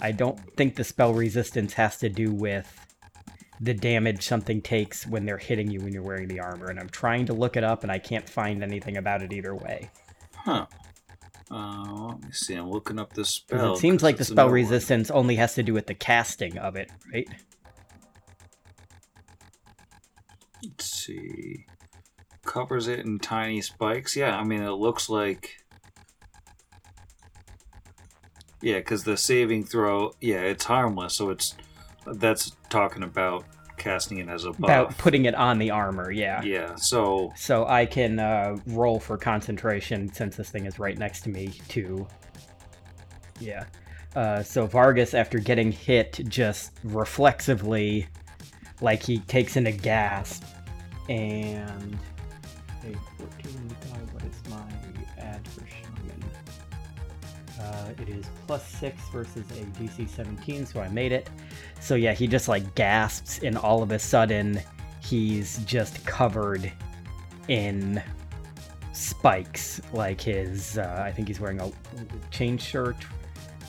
[0.00, 2.68] I don't think the spell resistance has to do with
[3.60, 6.88] the damage something takes when they're hitting you when you're wearing the armor, and I'm
[6.88, 9.90] trying to look it up and I can't find anything about it either way.
[10.34, 10.66] Huh.
[11.56, 12.54] Uh, let me see.
[12.54, 13.74] I'm looking up 'Cause spell.
[13.74, 14.54] it seems like the spell new one.
[14.54, 17.28] resistance only has to do with the casting of it, right?
[20.64, 21.66] Let's see.
[22.44, 24.16] Covers it in tiny spikes.
[24.16, 25.64] Yeah, I mean, it looks like.
[28.60, 31.14] Yeah, because the saving throw, yeah, it's harmless.
[31.14, 31.54] So it's
[32.06, 33.44] that's talking about
[33.76, 34.58] casting it as a buff.
[34.58, 36.42] About putting it on the armor, yeah.
[36.42, 41.22] Yeah, so So I can uh, roll for concentration since this thing is right next
[41.22, 42.06] to me too.
[43.40, 43.64] Yeah.
[44.14, 48.06] Uh, so Vargas, after getting hit, just reflexively,
[48.80, 50.44] like he takes in a gasp,
[51.08, 51.98] and
[52.82, 53.76] a 14.
[54.12, 54.62] What is my
[55.18, 56.24] add for shaman?
[57.60, 61.28] Uh, it is plus six versus a DC 17, so I made it.
[61.84, 64.58] So yeah, he just like gasps, and all of a sudden,
[65.00, 66.72] he's just covered
[67.48, 68.02] in
[68.94, 69.82] spikes.
[69.92, 71.70] Like his, uh, I think he's wearing a
[72.30, 72.96] chain shirt,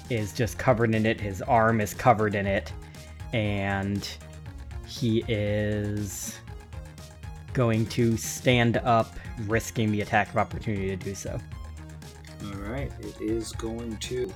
[0.09, 1.19] is just covered in it.
[1.19, 2.71] His arm is covered in it,
[3.33, 4.09] and
[4.87, 6.39] he is
[7.51, 9.13] going to stand up,
[9.45, 11.37] risking the attack of opportunity to do so.
[12.45, 14.33] all right, it is going to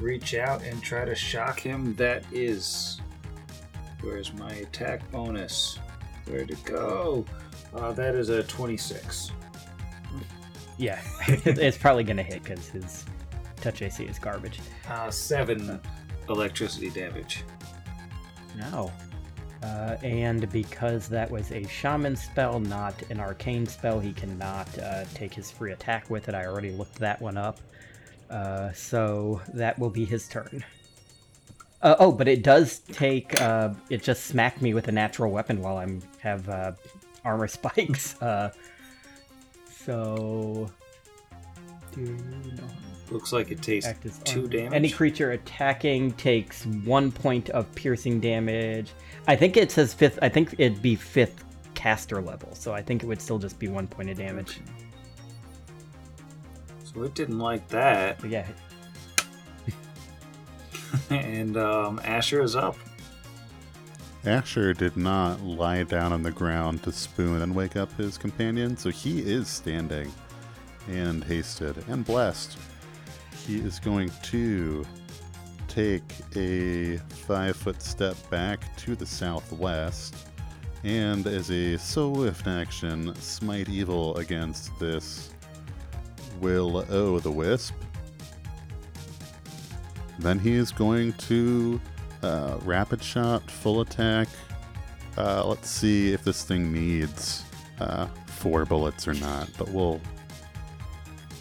[0.00, 1.94] reach out and try to shock him.
[1.94, 3.00] That is.
[4.02, 5.78] Where's my attack bonus?
[6.26, 7.24] Where'd it go?
[7.74, 9.32] Uh, that is a 26.
[10.78, 13.04] Yeah, it's probably gonna hit because his
[13.56, 14.60] touch AC is garbage.
[14.88, 15.80] Uh, seven
[16.28, 17.44] electricity damage.
[18.56, 18.92] No.
[19.62, 25.04] Uh, and because that was a shaman spell, not an arcane spell, he cannot uh,
[25.14, 26.34] take his free attack with it.
[26.34, 27.58] I already looked that one up.
[28.30, 30.64] Uh, so that will be his turn.
[31.82, 33.40] Uh, oh, but it does take.
[33.40, 36.72] Uh, it just smacked me with a natural weapon while I'm have uh,
[37.24, 38.20] armor spikes.
[38.20, 38.50] Uh,
[39.70, 40.70] so.
[41.92, 42.16] Do you
[42.56, 42.68] know
[43.10, 43.86] Looks like it takes
[44.24, 44.72] two damage.
[44.72, 48.90] Any creature attacking takes one point of piercing damage.
[49.28, 50.18] I think it says fifth.
[50.22, 53.68] I think it'd be fifth caster level, so I think it would still just be
[53.68, 54.56] one point of damage.
[54.56, 54.85] So
[57.04, 58.18] it didn't like that.
[58.20, 58.46] But yeah,
[61.10, 62.76] and um, Asher is up.
[64.24, 68.76] Asher did not lie down on the ground to spoon and wake up his companion,
[68.76, 70.12] so he is standing
[70.88, 72.58] and hasted and blessed.
[73.46, 74.84] He is going to
[75.68, 76.02] take
[76.34, 80.16] a five foot step back to the southwest,
[80.82, 85.30] and as a swift action, smite evil against this
[86.40, 87.74] Will O the Wisp.
[90.18, 91.80] Then he is going to
[92.22, 94.28] uh, rapid shot, full attack.
[95.16, 97.44] Uh, let's see if this thing needs
[97.80, 100.00] uh, four bullets or not, but we'll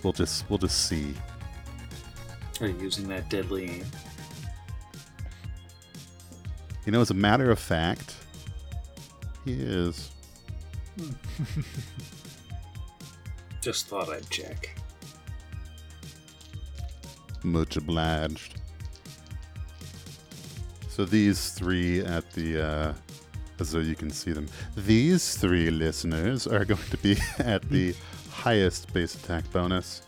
[0.03, 1.13] we'll just we'll just see.
[2.61, 3.85] Are you using that deadly aim?
[6.85, 8.15] You know, as a matter of fact,
[9.43, 10.11] he is.
[13.61, 14.77] Just thought I'd check.
[17.45, 18.55] Much obliged.
[20.89, 22.93] So these three at the, uh,
[23.59, 27.93] as though you can see them, these three listeners are going to be at the
[28.31, 30.01] highest base attack bonus.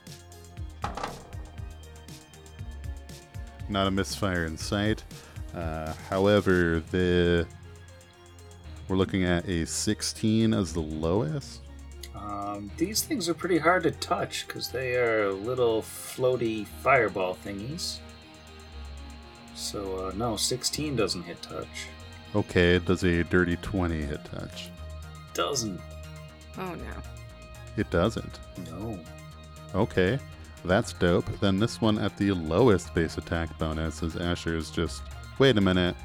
[3.70, 5.04] Not a misfire in sight.
[5.54, 7.46] Uh, however, the
[8.88, 11.67] we're looking at a 16 as the lowest.
[12.28, 18.00] Um, these things are pretty hard to touch because they are little floaty fireball thingies.
[19.56, 21.88] So, uh, no, 16 doesn't hit touch.
[22.36, 24.70] Okay, does a dirty 20 hit touch?
[25.34, 25.80] Doesn't.
[26.58, 26.94] Oh no.
[27.78, 28.40] It doesn't.
[28.72, 29.00] No.
[29.74, 30.20] Okay,
[30.66, 31.28] that's dope.
[31.40, 35.02] Then this one at the lowest base attack bonus is Asher's just.
[35.40, 35.96] Wait a minute.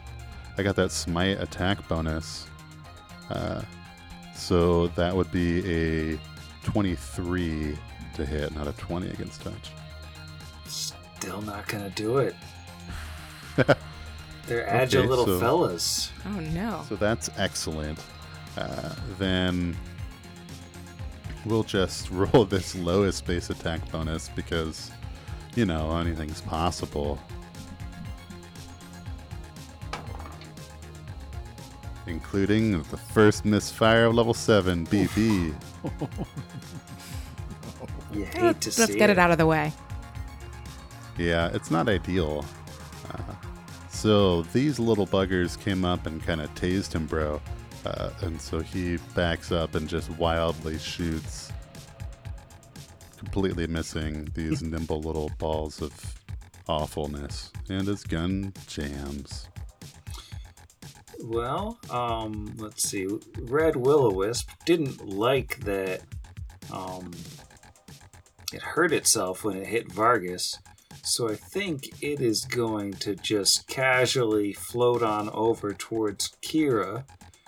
[0.58, 2.46] I got that smite attack bonus.
[3.30, 3.62] Uh,
[4.42, 6.18] so that would be a
[6.64, 7.78] 23
[8.14, 9.70] to hit, not a 20 against touch.
[10.66, 12.34] Still not gonna do it.
[14.46, 16.10] They're agile Okay, little so- fellas.
[16.26, 16.84] Oh no.
[16.88, 17.98] So that's excellent.
[18.56, 19.76] Uh, then
[21.46, 24.90] we'll just roll this lowest base attack bonus because,
[25.54, 27.18] you know, anything's possible.
[32.12, 35.54] Including the first misfire of level 7, BB.
[38.12, 39.72] You hate Let's, to let's see get it out of the way.
[41.16, 42.44] Yeah, it's not ideal.
[43.10, 43.22] Uh,
[43.88, 47.40] so these little buggers came up and kind of tased him, bro.
[47.86, 51.50] Uh, and so he backs up and just wildly shoots,
[53.16, 55.92] completely missing these nimble little balls of
[56.68, 57.50] awfulness.
[57.70, 59.48] And his gun jams.
[61.22, 63.06] Well, um, let's see.
[63.38, 66.02] Red Will-O-Wisp didn't like that
[66.72, 67.12] um,
[68.52, 70.58] it hurt itself when it hit Vargas,
[71.02, 77.04] so I think it is going to just casually float on over towards Kira,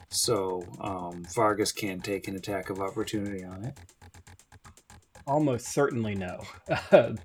[0.08, 3.78] so um, Vargas can take an attack of opportunity on it.
[5.26, 6.40] Almost certainly no.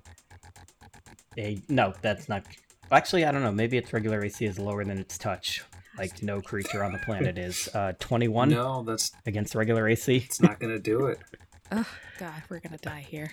[1.38, 2.44] a, no, that's not.
[2.90, 3.52] Actually, I don't know.
[3.52, 5.62] Maybe its regular AC is lower than its touch.
[6.00, 7.68] Like no creature on the planet is.
[7.74, 10.16] Uh, 21 No, that's against regular AC.
[10.16, 11.18] it's not going to do it.
[11.72, 11.86] Oh
[12.18, 13.30] god, we're gonna die here.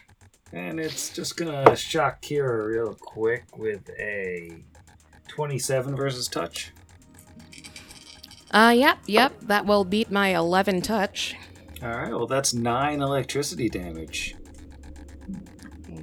[0.53, 4.61] And it's just gonna shock Kira real quick with a
[5.29, 6.71] 27 versus touch.
[8.51, 9.33] Uh, yep, yep.
[9.41, 11.35] That will beat my 11 touch.
[11.81, 14.35] Alright, well, that's 9 electricity damage.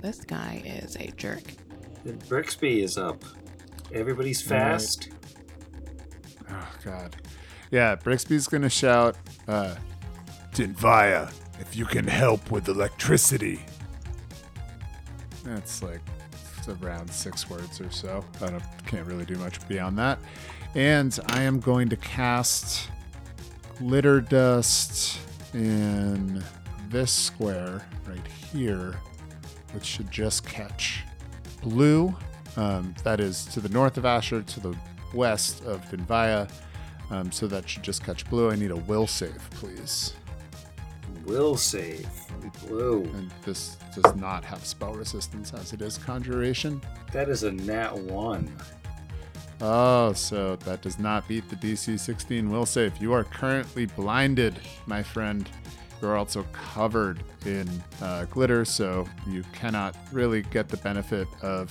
[0.02, 1.42] This guy is a jerk.
[2.04, 3.22] Then Brixby is up.
[3.92, 4.72] Everybody's All right.
[4.72, 5.08] fast.
[6.50, 7.16] Oh God.
[7.70, 9.16] Yeah, Brixby's gonna shout.
[9.48, 9.74] Uh,
[10.52, 13.64] Dinvaya, if you can help with electricity.
[15.44, 16.00] that's like
[16.82, 18.24] around six words or so.
[18.40, 20.18] I don't can't really do much beyond that.
[20.74, 22.90] And I am going to cast
[23.78, 25.20] glitter dust
[25.52, 26.42] in
[26.88, 28.96] this square right here,
[29.72, 31.02] which should just catch
[31.62, 32.14] blue.
[32.56, 34.76] Um, that is to the north of Asher, to the
[35.14, 36.50] west of Dinvaya.
[37.10, 38.50] Um, so that should just catch blue.
[38.50, 40.14] I need a will save, please.
[41.26, 42.08] Will save.
[42.66, 43.02] Blue.
[43.14, 46.80] And this does not have spell resistance as it is conjuration.
[47.12, 48.50] That is a nat 1.
[49.60, 52.96] Oh, so that does not beat the DC 16 will save.
[52.98, 55.48] You are currently blinded, my friend.
[56.02, 57.68] You're also covered in
[58.02, 61.70] uh, glitter, so you cannot really get the benefit of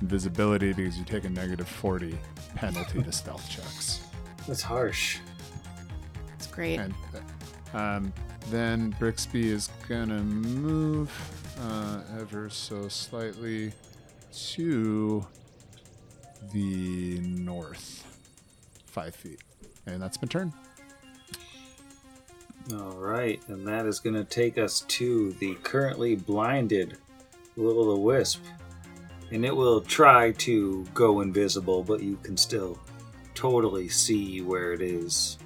[0.00, 2.18] invisibility because you take a negative 40
[2.54, 4.00] penalty to stealth checks.
[4.46, 5.18] That's harsh.
[6.30, 6.78] That's great.
[6.78, 6.94] And
[7.74, 8.12] uh, um,
[8.50, 11.10] then Brixby is gonna move
[11.60, 13.72] uh, ever so slightly
[14.32, 15.26] to
[16.52, 18.04] the north,
[18.86, 19.40] five feet,
[19.86, 20.52] and that's my turn.
[22.72, 26.98] Alright, and that is going to take us to the currently blinded
[27.56, 28.42] Will o' the Wisp.
[29.30, 32.78] And it will try to go invisible, but you can still
[33.34, 35.38] totally see where it is.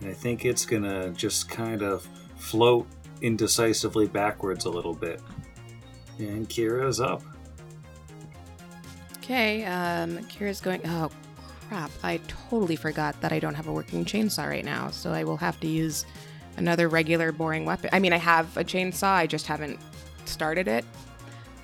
[0.00, 2.06] And I think it's gonna just kind of
[2.36, 2.86] float
[3.22, 5.20] indecisively backwards a little bit.
[6.18, 7.22] And Kira's up.
[9.18, 10.80] Okay, um, Kira's going.
[10.84, 11.10] Oh,
[11.68, 11.90] crap.
[12.02, 15.36] I totally forgot that I don't have a working chainsaw right now, so I will
[15.36, 16.04] have to use
[16.56, 17.90] another regular boring weapon.
[17.92, 19.78] I mean, I have a chainsaw, I just haven't
[20.24, 20.84] started it.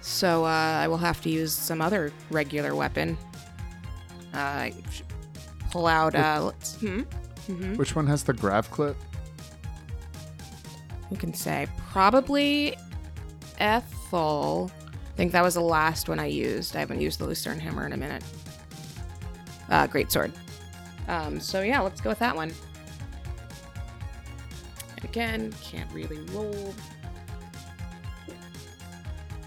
[0.06, 3.18] So uh, I will have to use some other regular weapon.
[4.32, 4.70] Uh,
[5.72, 6.14] pull out.
[6.14, 7.02] Uh, let's, hmm?
[7.74, 8.96] Which one has the grav clip?
[11.08, 11.66] Who can say?
[11.90, 12.76] Probably
[13.58, 14.70] Ethel.
[14.94, 16.76] I think that was the last one I used.
[16.76, 18.22] I haven't used the Lucerne Hammer in a minute.
[19.68, 20.32] Uh, great sword.
[21.08, 22.52] Um, so yeah, let's go with that one.
[24.96, 26.74] And again, can't really roll.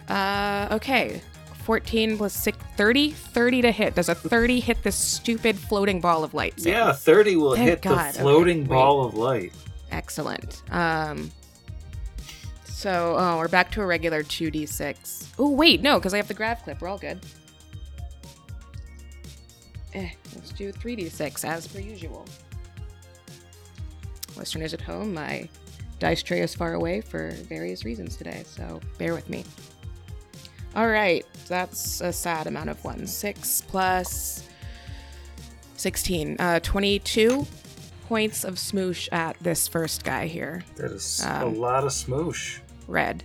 [0.09, 1.21] Uh, okay.
[1.63, 3.11] 14 plus 6, 30?
[3.11, 3.95] 30 to hit.
[3.95, 6.59] Does a 30 hit this stupid floating ball of light?
[6.59, 6.71] Sam?
[6.71, 8.13] Yeah, 30 will Thank hit God.
[8.13, 8.69] the floating wait.
[8.69, 9.53] ball of light.
[9.91, 10.63] Excellent.
[10.71, 11.31] Um,
[12.63, 15.33] so, oh, we're back to a regular 2d6.
[15.37, 16.81] Oh, wait, no, because I have the grav clip.
[16.81, 17.19] We're all good.
[19.93, 22.25] Eh, let's do 3d6 as per usual.
[24.37, 25.49] Westerners at home, my
[25.99, 29.43] dice tray is far away for various reasons today, so bear with me.
[30.75, 33.15] All right, that's a sad amount of ones.
[33.15, 34.47] 6 plus
[35.77, 36.35] 16.
[36.39, 37.45] Uh, 22
[38.07, 40.63] points of smoosh at this first guy here.
[40.75, 42.59] That is Um, a lot of smoosh.
[42.87, 43.23] Red.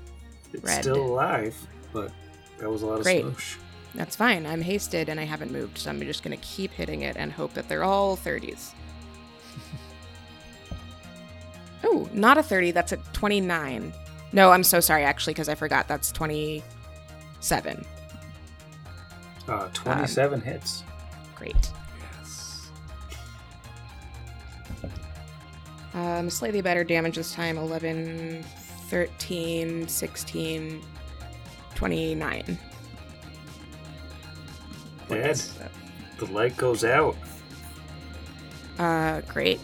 [0.53, 0.83] It's red.
[0.83, 1.55] still alive,
[1.93, 2.13] but
[2.59, 3.25] that was a lot of Great.
[3.25, 3.57] smoosh.
[3.95, 4.47] That's fine.
[4.47, 7.31] I'm hasted and I haven't moved, so I'm just going to keep hitting it and
[7.33, 8.73] hope that they're all 30s.
[11.85, 12.73] oh, not a 30.
[12.73, 13.93] That's a 29.
[14.33, 15.87] No, I'm so sorry, actually, because I forgot.
[15.87, 16.11] That's
[17.45, 17.85] 27.
[19.49, 20.83] Uh, 27 hits.
[21.35, 21.55] Great.
[25.93, 28.43] Um, slightly better damage this time 11,
[28.89, 30.83] 13, 16,
[31.75, 32.59] 29.
[35.09, 35.43] Dead.
[36.19, 37.15] The light goes out.
[38.79, 39.61] Uh, great.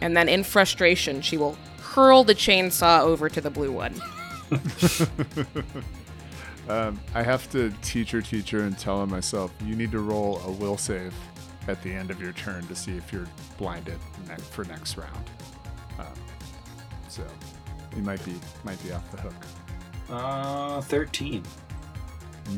[0.00, 4.00] And then in frustration, she will hurl the chainsaw over to the blue one.
[6.68, 10.50] Um, I have to teacher teacher and tell him myself, you need to roll a
[10.50, 11.14] will save
[11.66, 13.26] at the end of your turn to see if you're
[13.56, 15.30] blinded ne- for next round.
[15.98, 16.06] Um,
[17.08, 17.22] so
[17.96, 18.34] you might be
[18.64, 19.34] might be off the hook.
[20.10, 21.42] Uh, 13.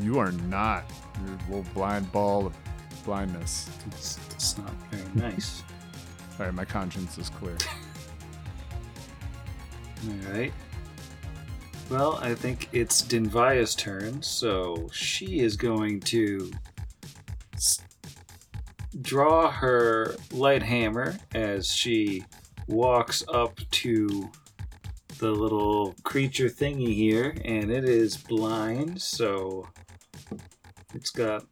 [0.01, 0.85] You are not.
[1.25, 2.55] You're a little blind ball of
[3.03, 3.69] blindness.
[3.87, 5.63] It's, it's not very nice.
[6.39, 7.57] All right, my conscience is clear.
[10.25, 10.53] Alright.
[11.91, 16.49] Well, I think it's Dinvaya's turn, so she is going to
[17.53, 17.81] s-
[19.01, 22.23] draw her light hammer as she
[22.65, 24.31] walks up to
[25.17, 29.67] the little creature thingy here, and it is blind, so
[30.93, 31.43] it's got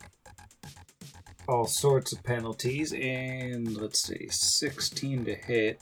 [1.49, 5.81] all sorts of penalties, and let's see, 16 to hit.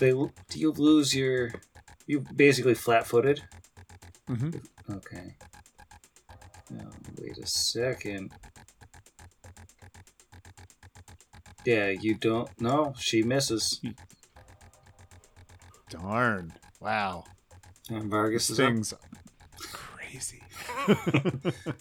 [0.00, 0.14] They
[0.54, 1.50] you lose your
[2.06, 3.42] you basically flat-footed?
[4.28, 4.64] Mhm.
[4.90, 5.36] Okay.
[6.70, 6.88] Now,
[7.20, 8.32] wait a second.
[11.64, 12.48] Yeah, you don't.
[12.60, 13.80] No, she misses.
[15.88, 16.52] Darn!
[16.80, 17.24] Wow,
[17.88, 19.00] And Vargas this is up.
[19.60, 20.42] crazy.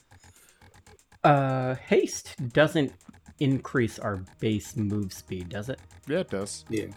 [1.23, 2.91] Uh, haste doesn't
[3.39, 5.79] increase our base move speed, does it?
[6.05, 6.65] Yeah, it does.
[6.69, 6.87] Yeah.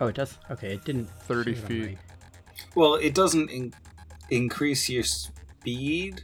[0.00, 0.38] Oh, it does.
[0.52, 1.10] Okay, it didn't.
[1.26, 1.82] 30 show it on feet.
[1.96, 2.09] my-
[2.74, 3.74] Well, it doesn't in-
[4.30, 6.22] increase your speed.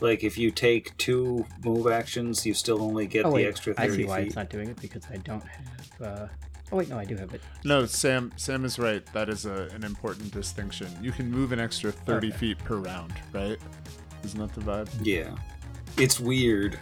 [0.00, 3.74] Like if you take two move actions, you still only get Oh the wait, extra
[3.78, 4.26] I see why feet.
[4.28, 6.02] it's not doing it because I don't have.
[6.02, 6.26] Uh...
[6.72, 7.40] Oh wait, no, I do have it.
[7.64, 8.32] No, Sam.
[8.36, 9.04] Sam is right.
[9.12, 10.88] That is a, an important distinction.
[11.00, 12.36] You can move an extra 30 Okay.
[12.36, 13.56] feet per round, right?
[14.24, 14.88] Isn't that the vibe?
[15.02, 15.36] Yeah,
[15.96, 16.78] it's weird.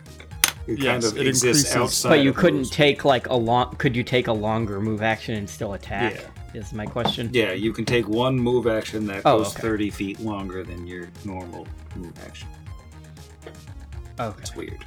[0.66, 2.08] It kind of it exists increases- outside.
[2.08, 2.70] But you of couldn't those.
[2.70, 3.74] take like a long.
[3.76, 6.14] Could you take a longer move action and still attack?
[6.14, 6.20] Yeah.
[6.54, 7.30] Is my question.
[7.32, 9.62] Yeah, you can take one move action that Oh, goes okay.
[9.62, 11.66] 30 feet longer than your normal
[11.96, 12.48] move action.
[14.20, 14.36] Okay.
[14.38, 14.84] That's weird.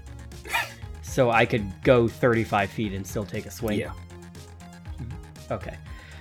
[1.02, 3.80] So I could go 35 feet and still take a swing.
[3.80, 3.94] Yeah.
[5.50, 5.78] Okay.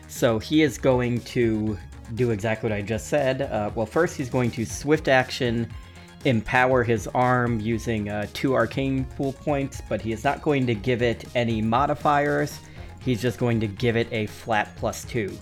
[0.08, 1.76] So he is going to
[2.14, 3.42] do exactly what I just said.
[3.42, 5.68] Uh, well, first he's going to swift action
[6.24, 10.74] empower his arm using uh, two arcane pool points, but he is not going to
[10.74, 12.60] give it any modifiers.
[13.05, 15.36] He's just going to give it a flat plus two.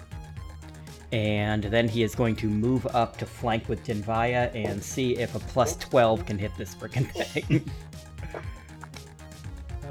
[1.13, 5.35] And then he is going to move up to flank with Dinvaya and see if
[5.35, 7.71] a plus 12 can hit this frickin' thing.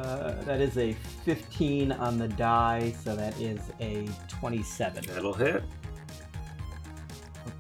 [0.02, 0.94] Uh, that is a
[1.26, 5.04] 15 on the die, so that is a 27.
[5.06, 5.64] That'll hit.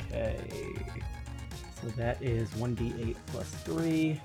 [0.09, 0.73] Okay.
[1.79, 4.19] So that is 1d8 plus 3.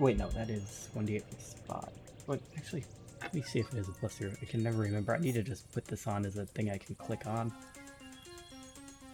[0.00, 1.88] Wait, no, that is 1d8 plus 5.
[2.26, 2.84] Wait, actually,
[3.20, 4.32] let me see if it has a plus 0.
[4.40, 5.14] I can never remember.
[5.14, 7.52] I need to just put this on as a thing I can click on.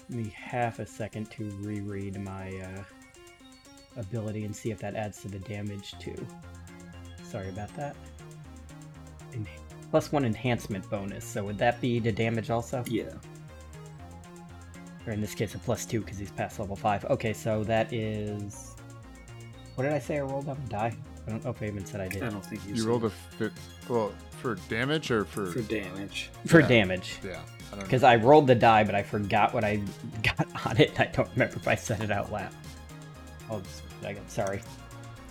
[0.08, 2.82] Give me half a second to reread my uh,
[3.96, 6.26] ability and see if that adds to the damage too.
[7.24, 7.96] Sorry about that.
[9.34, 9.46] En-
[9.90, 11.24] plus one enhancement bonus.
[11.24, 12.84] So would that be to damage also?
[12.86, 13.12] Yeah.
[15.06, 17.04] Or in this case, a plus two because he's past level five.
[17.06, 18.74] Okay, so that is.
[19.74, 20.68] What did I say I rolled up?
[20.68, 20.96] die?
[21.26, 22.22] I don't know if I even said I did.
[22.22, 23.52] I don't think you, You rolled a fit.
[23.88, 25.46] Well, for damage or for?
[25.46, 26.30] for damage.
[26.46, 26.68] For yeah.
[26.68, 27.18] damage.
[27.24, 27.30] yeah.
[27.30, 27.84] I don't know.
[27.84, 29.82] Because I rolled the die, but I forgot what I
[30.22, 30.98] got on it.
[31.00, 32.54] I don't remember if I said it out loud.
[33.50, 34.28] Oh, just a second.
[34.28, 34.60] Sorry.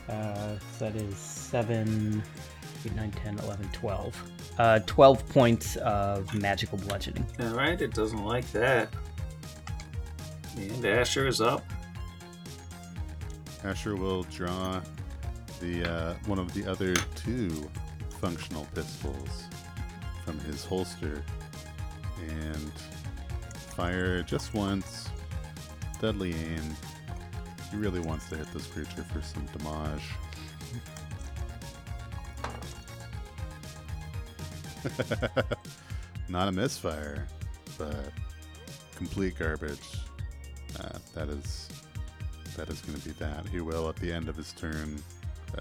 [0.10, 2.22] Uh, so that is 7,
[2.86, 4.32] 8, 9, 10, 11, 12.
[4.58, 7.26] Uh, 12 points of magical bludgeoning.
[7.40, 8.90] All right, it doesn't like that.
[10.58, 11.64] And Asher is up.
[13.64, 14.80] Asher will draw
[15.66, 17.70] the uh, one of the other two
[18.22, 19.46] functional pistols
[20.24, 21.24] from his holster
[22.28, 22.72] and
[23.76, 25.10] fire just once.
[26.00, 26.76] Deadly aim.
[27.72, 30.04] He really wants to hit this creature for some damage.
[36.30, 37.28] Not a misfire,
[37.78, 38.12] but
[38.96, 40.00] complete garbage.
[40.80, 41.70] Uh, that is
[42.56, 43.48] that is going to be that.
[43.50, 45.02] He will, at the end of his turn,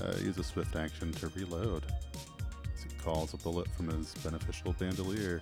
[0.01, 1.85] uh, use a swift action to reload.
[2.75, 5.41] As he calls a bullet from his beneficial bandolier.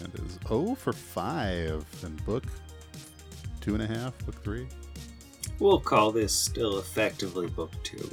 [0.00, 2.44] And is 0 for 5 in book
[3.60, 4.66] 2.5, book 3.
[5.58, 8.08] We'll call this still effectively book two,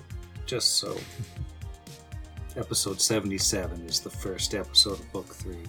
[0.47, 0.97] just so.
[2.57, 5.63] episode 77 is the first episode of book three,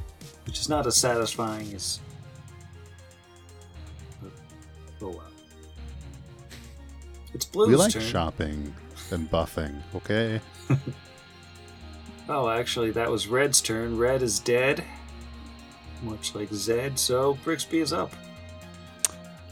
[0.47, 2.01] which is not as satisfying as.
[5.03, 5.23] Oh well.
[7.35, 8.03] It's Blue's we like turn.
[8.03, 8.75] shopping
[9.11, 10.41] and buffing, okay?
[12.29, 13.97] Oh, actually, that was Red's turn.
[13.97, 14.83] Red is dead,
[16.03, 18.11] much like Zed, so Brixby is up.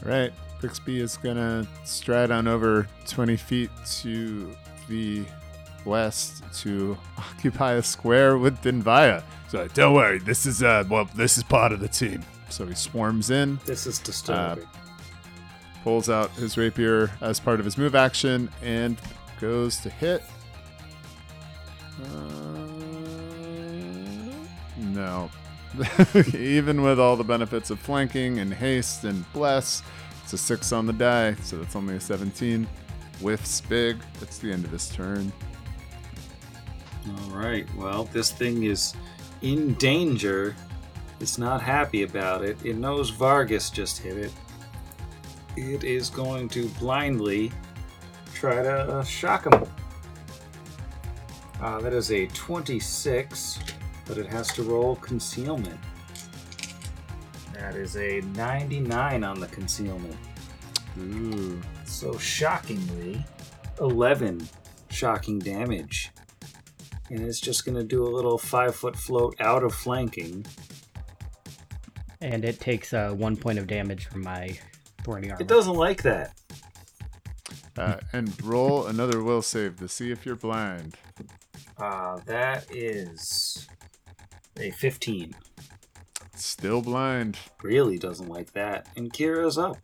[0.03, 0.33] Right.
[0.59, 3.69] Brixby is gonna stride on over 20 feet
[4.01, 4.53] to
[4.89, 5.23] the
[5.85, 9.23] west to occupy a square with Dinvaya.
[9.47, 12.23] So don't worry, this is uh well, this is part of the team.
[12.49, 14.67] So he swarms in, This is disturbing.
[15.83, 18.97] pulls out his rapier as part of his move action, and
[19.45, 20.23] goes to hit.
[22.01, 22.07] Uh,
[24.77, 25.29] no.
[26.33, 29.83] Even with all the benefits of flanking and haste and bless,
[30.23, 32.67] it's a six on the die, so that's only a 17.
[33.21, 33.97] Whiffs big.
[34.19, 35.31] That's the end of his turn.
[37.07, 37.67] All right.
[37.75, 38.95] Well, this thing is
[39.43, 40.55] in danger.
[41.19, 42.57] It's not happy about it.
[42.65, 44.33] It knows Vargas just hit it.
[45.55, 47.51] It is going to blindly
[48.35, 49.65] try to uh, shock him.
[51.61, 53.59] Uh, that is a 26,
[54.05, 55.79] but it has to roll concealment.
[57.53, 60.17] That is a 99 on the concealment.
[60.99, 61.59] Ooh.
[61.85, 63.23] So shockingly,
[63.79, 64.47] 11
[64.89, 66.11] shocking damage.
[67.09, 70.45] And it's just going to do a little five foot float out of flanking.
[72.21, 74.57] And it takes uh, one point of damage from my
[75.03, 75.41] thorny armor.
[75.41, 76.33] It doesn't like that.
[77.77, 80.95] Uh, and roll another will save to see if you're blind.
[81.77, 83.67] Uh, that is
[84.57, 85.35] a 15.
[86.35, 87.37] Still blind.
[87.63, 88.87] Really doesn't like that.
[88.95, 89.77] And Kira's up.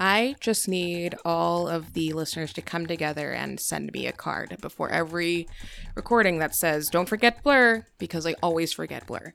[0.00, 4.56] I just need all of the listeners to come together and send me a card
[4.60, 5.46] before every
[5.94, 9.34] recording that says, don't forget Blur, because I always forget Blur.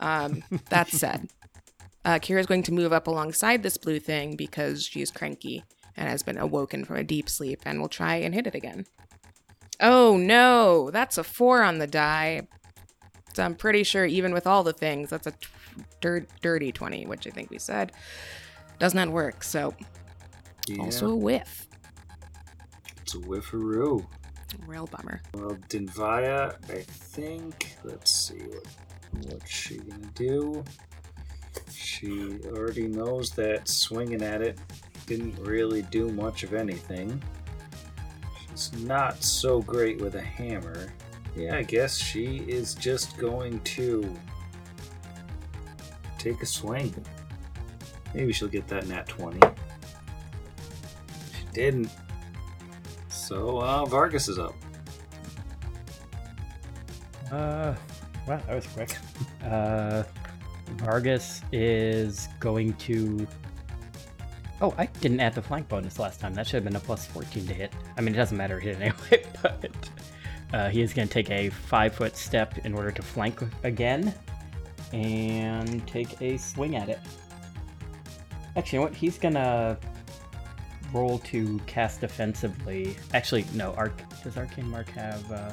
[0.00, 1.30] Um, that said,
[2.04, 5.64] uh, Kira's going to move up alongside this blue thing because she's cranky
[5.96, 8.86] and has been awoken from a deep sleep and will try and hit it again.
[9.80, 12.48] Oh no, that's a four on the die.
[13.34, 15.46] So I'm pretty sure, even with all the things, that's a t-
[16.00, 17.92] dir- dirty 20, which I think we said
[18.78, 19.42] does not work.
[19.42, 19.74] So
[20.66, 21.66] Yeah, also a whiff.
[23.02, 24.06] it's a whiffaroo.
[24.66, 25.20] Real bummer.
[25.34, 27.76] Well, Dinvaya, I think.
[27.84, 28.66] Let's see what
[29.32, 30.64] what's she gonna do.
[31.72, 34.58] She already knows that swinging at it
[35.06, 37.22] didn't really do much of anything.
[38.50, 40.92] She's not so great with a hammer.
[41.36, 44.14] Yeah, I guess she is just going to
[46.18, 46.94] take a swing.
[48.14, 49.38] Maybe she'll get that nat 20.
[51.38, 51.90] She didn't.
[53.08, 54.54] So, uh, Vargas is up.
[57.30, 57.74] Uh,
[58.26, 58.96] wow, that was quick.
[59.44, 60.02] Uh,
[60.74, 63.28] Vargas is going to.
[64.60, 66.32] Oh, I didn't add the flank bonus last time.
[66.34, 67.72] That should have been a plus 14 to hit.
[67.96, 69.90] I mean, it doesn't matter hit anyway, but
[70.54, 74.14] uh, he is going to take a five foot step in order to flank again
[74.92, 77.00] and take a swing at it.
[78.56, 78.94] Actually, you know what?
[78.94, 79.76] He's going to
[80.92, 82.96] roll to cast defensively.
[83.12, 83.72] Actually, no.
[83.74, 85.30] Arc does Arcane Mark have?
[85.30, 85.52] Uh,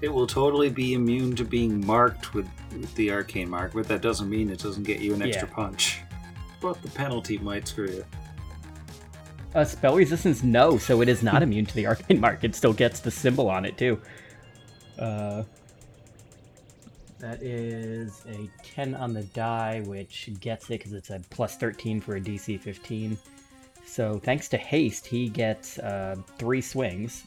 [0.00, 4.00] It will totally be immune to being marked with, with the arcane mark, but that
[4.00, 5.54] doesn't mean it doesn't get you an extra Yeah.
[5.54, 6.00] punch.
[6.64, 8.04] But the penalty might screw you.
[9.54, 12.42] Uh, spell resistance, no, so it is not immune to the arcane mark.
[12.42, 14.00] It still gets the symbol on it too.
[14.98, 15.42] Uh,
[17.18, 22.00] that is a 10 on the die, which gets it because it's a plus 13
[22.00, 23.18] for a DC 15.
[23.84, 27.24] So thanks to haste, he gets uh, three swings,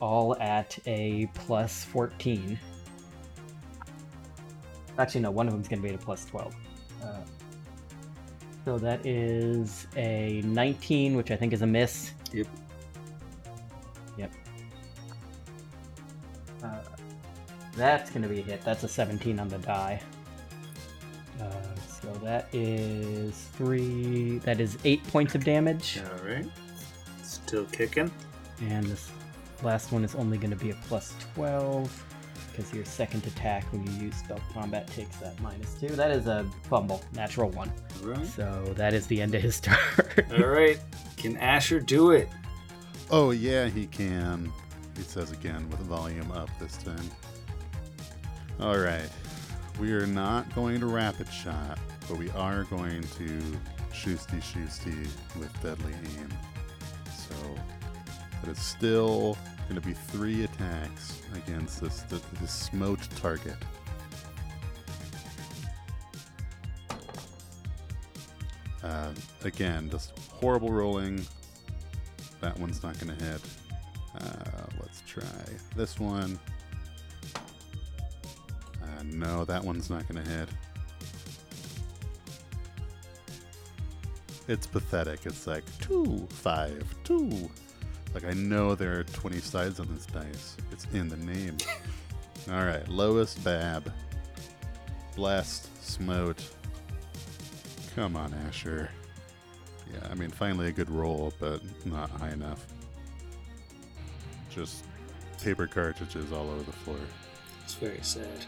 [0.00, 2.58] all at a plus 14.
[4.98, 6.52] Actually, no, one of them's going to be at a plus 12.
[8.68, 12.12] So that is a 19, which I think is a miss.
[12.34, 12.46] Yep.
[14.18, 14.32] Yep.
[16.62, 16.80] Uh,
[17.78, 18.60] that's going to be a hit.
[18.66, 20.02] That's a 17 on the die.
[21.40, 21.50] Uh,
[22.02, 24.36] so that is three.
[24.40, 26.02] That is eight points of damage.
[26.04, 26.44] All right.
[27.22, 28.10] Still kicking.
[28.60, 29.10] And this
[29.62, 32.04] last one is only going to be a plus 12
[32.58, 35.86] because your second attack when you use spell combat takes that minus two.
[35.86, 37.72] That is a fumble, natural one.
[38.02, 38.26] All right.
[38.26, 39.76] So that is the end of his turn.
[40.32, 40.80] All right.
[41.16, 42.28] Can Asher do it?
[43.12, 44.52] Oh, yeah, he can.
[44.96, 47.10] He says again with volume up this time.
[48.58, 49.08] All right.
[49.78, 51.78] We are not going to rapid shot,
[52.08, 53.40] but we are going to
[53.92, 55.06] shoosty shoosty
[55.38, 56.28] with deadly aim.
[57.16, 57.36] So
[58.42, 63.56] that is still going to be three attacks against this, this, this smote target.
[68.82, 69.12] Uh,
[69.44, 71.24] again, just horrible rolling.
[72.40, 73.40] That one's not going to hit.
[74.18, 75.22] Uh, let's try
[75.76, 76.38] this one.
[78.82, 80.48] Uh, no, that one's not going to hit.
[84.46, 85.26] It's pathetic.
[85.26, 87.50] It's like two, five, two.
[88.14, 90.56] Like I know there are 20 sides on this dice.
[90.72, 91.56] It's in the name.
[92.50, 93.92] All right, lowest bab.
[95.14, 96.42] Blessed, smote.
[97.94, 98.90] Come on, Asher.
[99.92, 102.66] Yeah, I mean, finally a good roll, but not high enough.
[104.50, 104.84] Just
[105.42, 106.98] paper cartridges all over the floor.
[107.64, 108.46] It's very sad.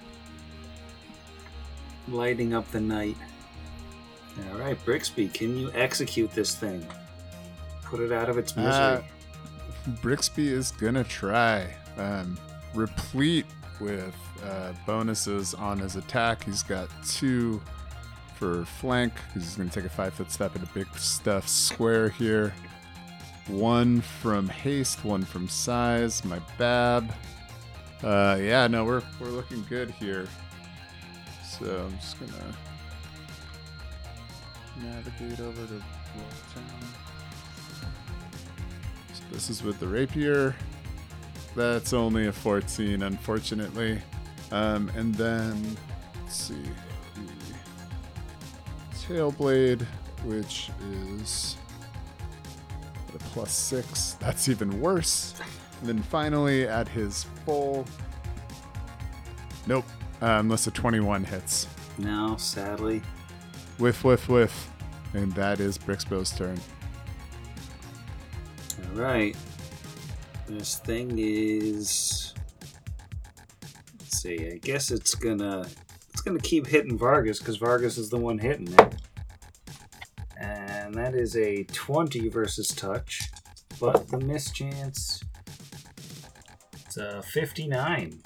[2.08, 3.16] Lighting up the night.
[4.52, 6.86] All right, Brixby, can you execute this thing?
[7.84, 8.72] Put it out of its misery.
[8.72, 9.00] Uh,
[10.02, 11.74] Brixby is gonna try.
[11.96, 12.38] Um,
[12.74, 13.46] replete
[13.80, 16.44] with uh, bonuses on his attack.
[16.44, 17.60] He's got two
[18.34, 22.08] for flank because he's gonna take a five foot step in a big stuff square
[22.10, 22.54] here.
[23.48, 26.24] One from haste, one from size.
[26.24, 27.12] My bab.
[28.02, 30.26] Uh, yeah, no, we're we're looking good here.
[31.58, 32.54] So I'm just gonna
[34.82, 35.82] navigate over to
[36.54, 37.09] Town.
[39.30, 40.54] This is with the rapier.
[41.56, 44.00] That's only a 14, unfortunately.
[44.52, 45.76] Um, and then,
[46.22, 46.62] let's see,
[47.14, 49.82] the tailblade,
[50.24, 51.56] which is
[53.14, 54.16] a plus six.
[54.20, 55.34] That's even worse.
[55.80, 57.86] And then finally, at his full.
[59.66, 59.84] Nope.
[60.22, 61.66] Uh, unless a 21 hits.
[61.98, 63.02] no, sadly.
[63.78, 64.70] Whiff, whiff, whiff.
[65.14, 66.60] And that is Brixbo's turn.
[68.92, 69.36] All right.
[70.46, 72.34] This thing is.
[73.98, 74.50] Let's see.
[74.52, 75.66] I guess it's gonna.
[76.12, 78.96] It's gonna keep hitting Vargas because Vargas is the one hitting it.
[80.38, 83.30] And that is a 20 versus touch,
[83.78, 85.22] but the miss chance.
[86.86, 88.20] It's a 59.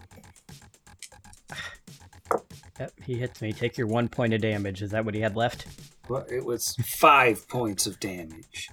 [2.81, 3.53] Yep, he hits me.
[3.53, 4.83] Take your one point of damage.
[4.83, 5.67] Is that what he had left?
[6.09, 8.71] But it was five points of damage.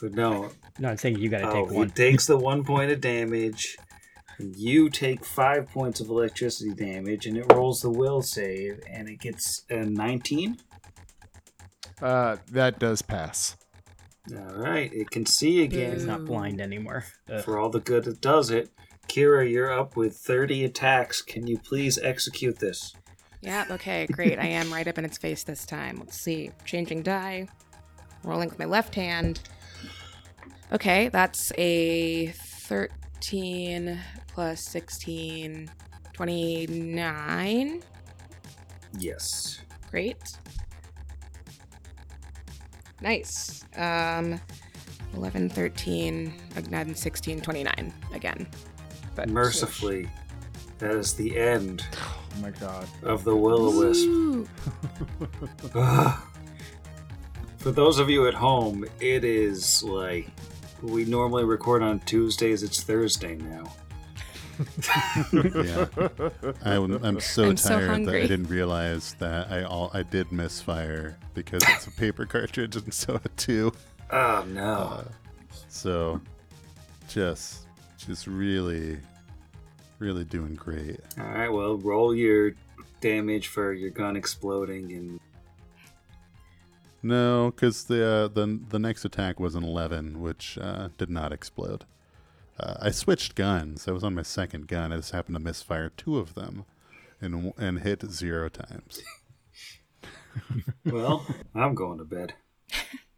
[0.00, 1.88] But no, No, I'm saying you got to Oh, take one.
[1.88, 3.76] He takes the one point of damage.
[4.38, 9.08] and You take five points of electricity damage, and it rolls the will save, and
[9.08, 10.56] it gets a 19.
[12.00, 13.56] Uh, that does pass.
[14.34, 17.04] All right, it can see He's again not blind anymore.
[17.30, 17.42] Ugh.
[17.44, 18.70] for all the good it does it.
[19.08, 21.20] Kira, you're up with 30 attacks.
[21.20, 22.94] Can you please execute this?
[23.42, 24.38] Yeah, okay, great.
[24.38, 25.96] I am right up in its face this time.
[25.98, 26.52] Let's see.
[26.64, 27.48] Changing die.
[28.22, 29.40] Rolling with my left hand.
[30.72, 33.98] Okay, that's a 13
[34.28, 35.68] plus 16,
[36.12, 37.82] 29.
[38.98, 39.62] Yes.
[39.90, 40.22] Great.
[43.00, 43.64] Nice.
[43.76, 44.40] Um,
[45.14, 48.46] 11, 13, again, 16, 29 again.
[49.16, 50.08] But Mercifully,
[50.78, 52.86] that is the end Oh my god.
[53.02, 54.08] of the will o wisp.
[57.58, 60.28] For those of you at home, it is like
[60.82, 62.62] we normally record on Tuesdays.
[62.62, 63.64] It's Thursday now.
[65.32, 65.86] Yeah.
[66.64, 68.14] I, am so I'm so tired that.
[68.14, 72.92] I didn't realize that I all I did misfire because it's a paper cartridge and
[72.92, 73.72] so a two.
[74.10, 74.74] Oh no!
[74.74, 75.04] Uh,
[75.68, 76.20] so
[77.08, 77.66] just
[77.96, 78.98] just really
[79.98, 81.00] really doing great.
[81.18, 82.52] All right, well, roll your
[83.00, 85.20] damage for your gun exploding, and
[87.02, 91.32] No, because the uh, the the next attack was an eleven, which uh, did not
[91.32, 91.84] explode.
[92.58, 93.88] Uh, I switched guns.
[93.88, 94.92] I was on my second gun.
[94.92, 96.66] I just happened to misfire two of them,
[97.20, 99.00] and and hit zero times.
[100.84, 102.34] well, I'm going to bed.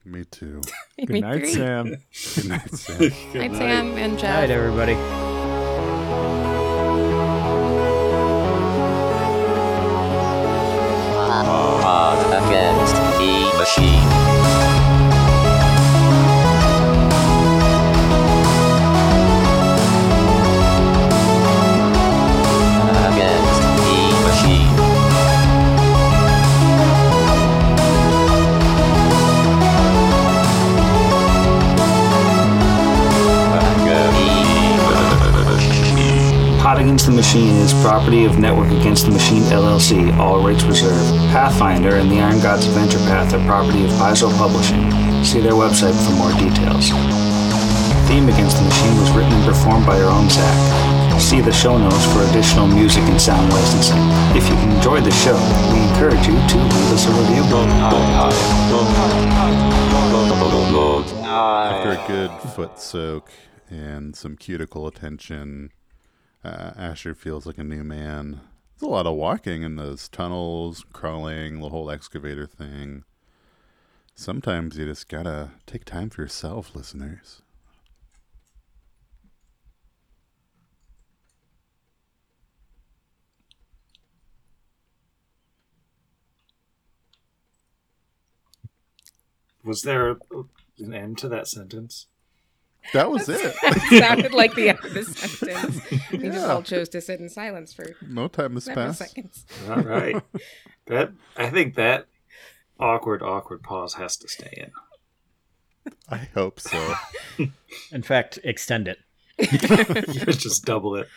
[0.05, 0.61] Me too.
[0.99, 1.53] Me Good night, three.
[1.53, 1.85] Sam.
[2.35, 2.99] Good night, Sam.
[2.99, 4.49] Good night, Sam and Jeff.
[4.49, 4.97] Night, everybody.
[11.93, 14.32] Pod against the machine.
[36.73, 41.13] Pod Against the Machine is property of Network Against the Machine LLC, all rights reserved.
[41.29, 44.89] Pathfinder and the Iron Gods Adventure Path are property of Paizo Publishing.
[45.23, 46.89] See their website for more details.
[48.09, 51.21] Theme Against the Machine was written and performed by our own Zach.
[51.21, 54.01] See the show notes for additional music and sound licensing.
[54.33, 55.37] If you enjoyed the show,
[55.77, 57.45] we encourage you to leave us a review.
[61.29, 63.31] After a good foot soak
[63.69, 65.69] and some cuticle attention,
[66.45, 68.41] uh, Asher feels like a new man.
[68.79, 73.05] There's a lot of walking in those tunnels, crawling, the whole excavator thing.
[74.15, 77.43] Sometimes you just gotta take time for yourself, listeners.
[89.65, 90.17] Was there
[90.79, 92.07] an end to that sentence?
[92.93, 93.55] That was it.
[93.99, 95.81] sounded like the end of the sentence.
[96.13, 98.99] We just all chose to sit in silence for no time has passed.
[98.99, 99.47] seconds.
[99.69, 100.21] All right.
[100.87, 102.07] that I think that
[102.79, 105.93] awkward, awkward pause has to stay in.
[106.09, 106.95] I hope so.
[107.91, 108.99] In fact, extend it.
[110.39, 111.09] Just double it.